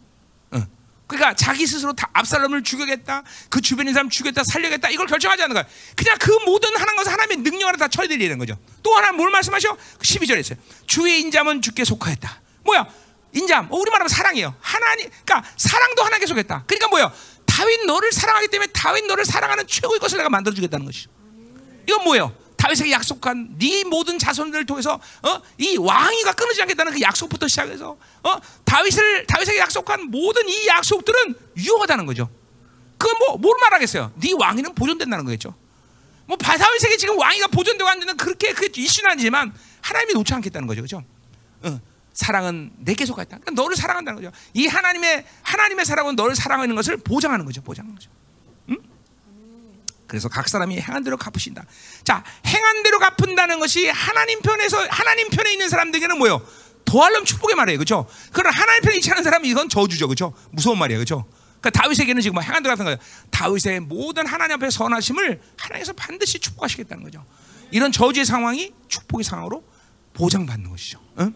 [0.52, 0.66] 어.
[1.08, 5.66] 그러니까 자기 스스로 다 압살롬을 죽여겠다, 그 주변의 사람 죽였다, 살려겠다 이걸 결정하지 않는 거야.
[5.96, 8.56] 그냥 그 모든 하는 것을 하나님의 능력 안에 다 처리되는 거죠.
[8.84, 9.76] 또 하나 뭘 말씀하셔?
[9.98, 10.58] 12절에 있어요.
[10.86, 12.40] 주의 인자은 주께 속하였다.
[12.62, 12.86] 뭐야?
[13.32, 13.66] 인잠.
[13.70, 14.54] 어, 우리 말하면 사랑이에요.
[14.60, 16.64] 하나님, 그러니까 사랑도 하나님께 속했다.
[16.66, 17.12] 그러니까 뭐야?
[17.46, 21.10] 다윗 너를 사랑하기 때문에 다윗 너를 사랑하는 최고의 것을 내가 만들어 주겠다는 것이죠.
[21.88, 22.32] 이건 뭐예요?
[22.60, 25.40] 다윗에게 약속한 네 모든 자손들을 통해서 어?
[25.56, 28.36] 이 왕위가 끊어지지 않겠다는 그 약속부터 시작해서 어?
[28.64, 32.28] 다윗을 다윗에게 약속한 모든 이 약속들은 유효하다는 거죠.
[32.98, 34.12] 그뭐뭘 말하겠어요?
[34.16, 35.54] 네 왕위는 보존된다는 거겠죠.
[36.26, 40.82] 뭐 다윗에게 지금 왕위가 보존되고 안 되는 그렇게 그 이슈는 아니지만 하나님이 놓지 않겠다는 거죠,
[40.82, 41.02] 그렇죠?
[41.62, 41.80] 어.
[42.12, 43.38] 사랑은 내게 속하다.
[43.38, 44.36] 그러니까 너를 사랑한다는 거죠.
[44.52, 47.62] 이 하나님의 하나님의 사랑은 너를 사랑하는 것을 보장하는 거죠.
[47.62, 48.10] 보장하는 거죠.
[50.10, 50.20] 응?
[50.20, 51.64] 그래서 각 사람이 행한 대로 갚으신다.
[52.04, 56.44] 자, 행한 대로 갚은다는 것이 하나님 편에서 하나님 편에 있는 사람들에게는 뭐요?
[56.84, 58.06] 도할름 축복의 말이에요, 그렇죠?
[58.32, 60.34] 그러나 하나님 편에 있지 않은 사람이 이건 저주죠, 그렇죠?
[60.50, 61.26] 무서운 말이에요, 그렇죠?
[61.60, 62.98] 그러니까 다윗에게는 지금 뭐 행한 대로 갚은 거예요.
[63.30, 67.24] 다윗의 모든 하나님 앞에 선하심을 하나님께서 반드시 축복하시겠다는 거죠.
[67.70, 69.62] 이런 저주의 상황이 축복의 상황으로
[70.14, 71.00] 보장받는 것이죠.
[71.20, 71.32] 응?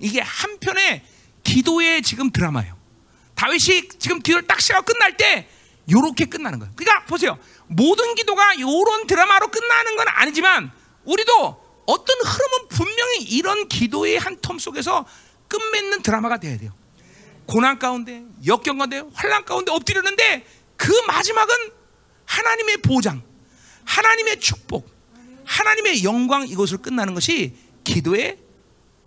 [0.00, 1.02] 이게 한편의
[1.42, 2.74] 기도의 지금 드라마예요.
[3.34, 5.48] 다윗이 지금 기도를 딱 시간 끝날 때
[5.90, 6.72] 요렇게 끝나는 거예요.
[6.76, 7.38] 그러니까 보세요.
[7.66, 10.70] 모든 기도가 요런 드라마로 끝나는 건 아니지만
[11.04, 15.04] 우리도 어떤 흐름은 분명히 이런 기도의 한 텀 속에서
[15.48, 16.72] 끝맺는 드라마가 돼야 돼요.
[17.46, 21.54] 고난 가운데, 역경 가운데, 환란 가운데 엎드리는데 그 마지막은
[22.24, 23.22] 하나님의 보장,
[23.84, 24.88] 하나님의 축복,
[25.44, 27.54] 하나님의 영광 이것으로 끝나는 것이
[27.84, 28.38] 기도의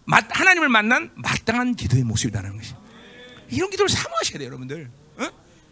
[0.08, 2.76] 하나님을 만난 마땅한 기도의 모습이라는 것이.
[3.50, 4.92] 이런 기도를 사모하셔야 돼요, 여러분들.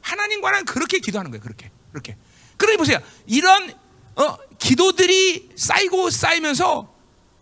[0.05, 0.09] 어?
[0.09, 2.17] 하나님과는 그렇게 기도하는 거예요, 그렇게, 그렇게.
[2.57, 3.73] 그러니 보세요, 이런
[4.15, 6.93] 어, 기도들이 쌓이고 쌓이면서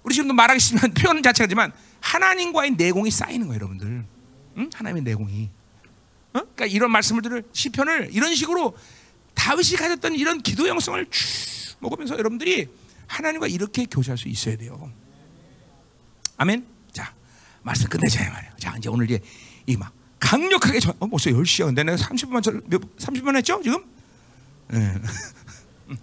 [0.03, 4.05] 우리 지금도 말하기 싫지만 표현 자체가지만 하나님과의 내공이 쌓이는 거예요, 여러분들.
[4.57, 4.70] 응?
[4.74, 5.49] 하나님의 내공이.
[6.34, 6.39] 어?
[6.39, 8.76] 그러니까 이런 말씀을 들을 시편을 이런 식으로
[9.36, 12.70] 다윗이 가졌던 이런 기도 영성을 쭉 먹으면서 여러분들이
[13.07, 14.91] 하나님과 이렇게 교제할 수 있어야 돼요.
[16.38, 16.74] 아멘.
[17.64, 18.55] 말씀 끝내자 말이야.
[18.59, 19.20] 자 이제 오늘 이제
[19.66, 19.91] 이막
[20.24, 21.65] 강력하게 전, 어, 벌써 10시야.
[21.65, 23.61] 근데 내가 30분만 몇 30분 했죠?
[23.61, 23.84] 지금?
[24.69, 24.95] 네.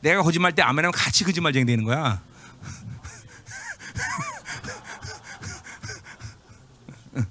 [0.00, 2.22] 내가 거짓말 때 아멘하면 같이 거짓말쟁이 되는 거야.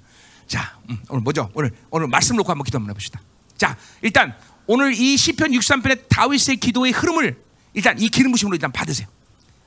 [0.46, 1.50] 자, 음, 오늘 뭐죠?
[1.54, 3.22] 오늘 오늘 말씀 놓고 한번 기도 한번 해봅시다.
[3.56, 4.36] 자, 일단
[4.66, 9.08] 오늘 이 시편 63편의 다윗의 기도의 흐름을 일단 이 기름 부심으로 일단 받으세요.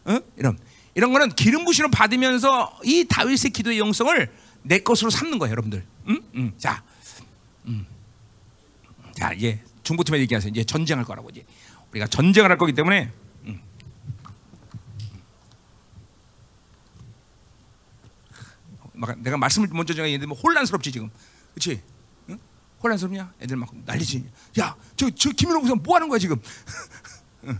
[0.05, 0.19] 어?
[0.37, 0.59] 이런
[0.93, 4.31] 이런 거는 기름 부심으로 받으면서 이 다윗의 기도의 영성을
[4.63, 5.85] 내 것으로 삼는 거예요, 여러분들.
[6.07, 6.21] 음?
[6.35, 6.53] 음.
[6.57, 6.83] 자,
[7.65, 7.85] 음.
[9.15, 10.51] 자 이제 중보팀에 얘기하세요.
[10.51, 11.45] 이제 전쟁할 거라고 이제
[11.91, 13.11] 우리가 전쟁을 할 거기 때문에.
[13.45, 13.61] 음.
[18.93, 21.09] 막 내가 말씀을 먼저 전하는데 뭐 혼란스럽지 지금,
[21.53, 21.81] 그렇지?
[22.29, 22.39] 응?
[22.83, 23.33] 혼란스럽냐?
[23.41, 24.29] 애들 막 난리지.
[24.59, 26.39] 야, 저 저 김민호 목사 뭐 하는 거야 지금?
[27.45, 27.59] 응.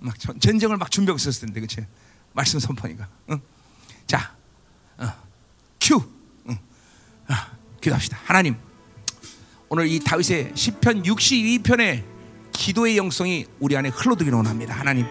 [0.00, 1.86] 막 전, 전쟁을 막 준비하고 있었을 텐데, 그렇지?
[2.32, 3.08] 말씀 선포니까.
[3.30, 3.40] 응?
[4.06, 4.34] 자,
[4.98, 5.08] 어.
[5.80, 6.02] 큐.
[6.48, 6.58] 응.
[7.28, 8.18] 아, 기도합시다.
[8.24, 8.56] 하나님,
[9.68, 12.04] 오늘 이 다윗의 시편 62편의
[12.52, 14.74] 기도의 영성이 우리 안에 흘러들기를 원합니다.
[14.74, 15.06] 하나님.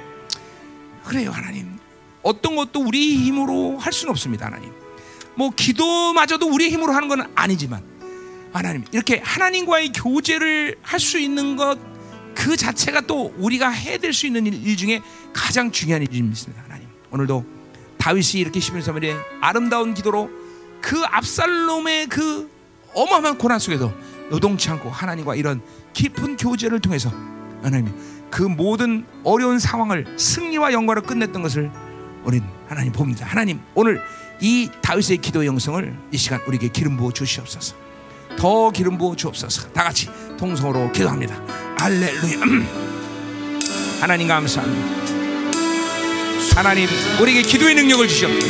[1.05, 1.79] 그래요, 하나님.
[2.21, 4.71] 어떤 것도 우리 힘으로 할 수는 없습니다, 하나님.
[5.35, 7.81] 뭐 기도마저도 우리의 힘으로 하는 건 아니지만
[8.51, 11.99] 하나님 이렇게 하나님과의 교제를 할 수 있는 것
[12.39, 15.01] 그 자체가 또 우리가 해야 될 수 있는 일, 일 중에
[15.33, 16.68] 가장 중요한 일입니다.
[17.11, 17.45] 오늘도
[17.97, 20.29] 다윗이 이렇게 서면에 아름다운 기도로
[20.81, 22.49] 그 압살롬의 그
[22.93, 23.93] 어마어마한 고난 속에도
[24.31, 25.61] 요동치 않고 하나님과 이런
[25.93, 27.11] 깊은 교제를 통해서
[27.61, 27.93] 하나님
[28.29, 31.71] 그 모든 어려운 상황을 승리와 영광으로 끝냈던 것을
[32.23, 33.25] 우리는 하나님 봅니다.
[33.25, 34.01] 하나님 오늘
[34.41, 37.75] 이 다윗의 기도 영성을 이 시간 우리에게 기름 부어 주시옵소서.
[38.37, 39.71] 더 기름 부어 주옵소서.
[39.73, 41.35] 다 같이 통성으로 기도합니다.
[41.77, 42.39] 할렐루야.
[43.99, 44.98] 하나님 감사합니다.
[46.55, 48.47] 하나님 우리에게 기도의 능력을 주시옵소서.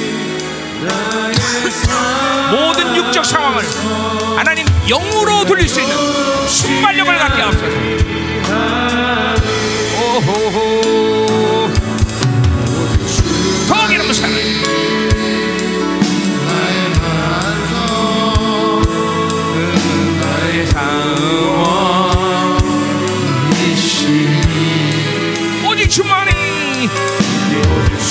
[2.52, 3.64] 모든 육적 상황을
[4.38, 5.96] 하나님 영으로 돌릴 수 있는
[6.48, 7.66] 순발력을 갖게 하옵소서.
[10.02, 11.70] 오호호.
[13.68, 14.28] 더 기름 부사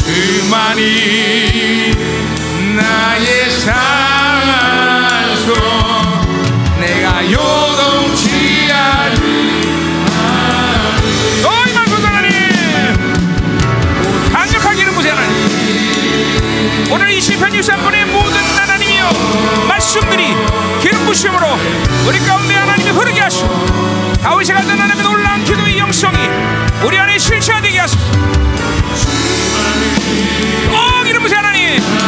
[0.09, 1.93] 주만이
[2.77, 3.77] 나의 산소.
[6.81, 10.01] 내가 요동치 않는
[11.43, 12.33] 너희 말씀 하나님
[14.33, 15.35] 강력하기는 보세요 하나님.
[16.91, 19.11] 오늘 이 시편 63분의 모든 하나님이여
[19.69, 20.35] 말씀들이
[20.81, 21.47] 기름 부심으로
[22.07, 23.67] 우리 가운데 하나님이 흐르게 하시고
[24.23, 26.17] 다윗이 가진 하나님의 놀라운 기도의 영성이
[26.83, 28.48] 우리 안에 실체화되게 하소서
[30.71, 31.81] 어 기름 부세 하나님.
[31.81, 31.99] 더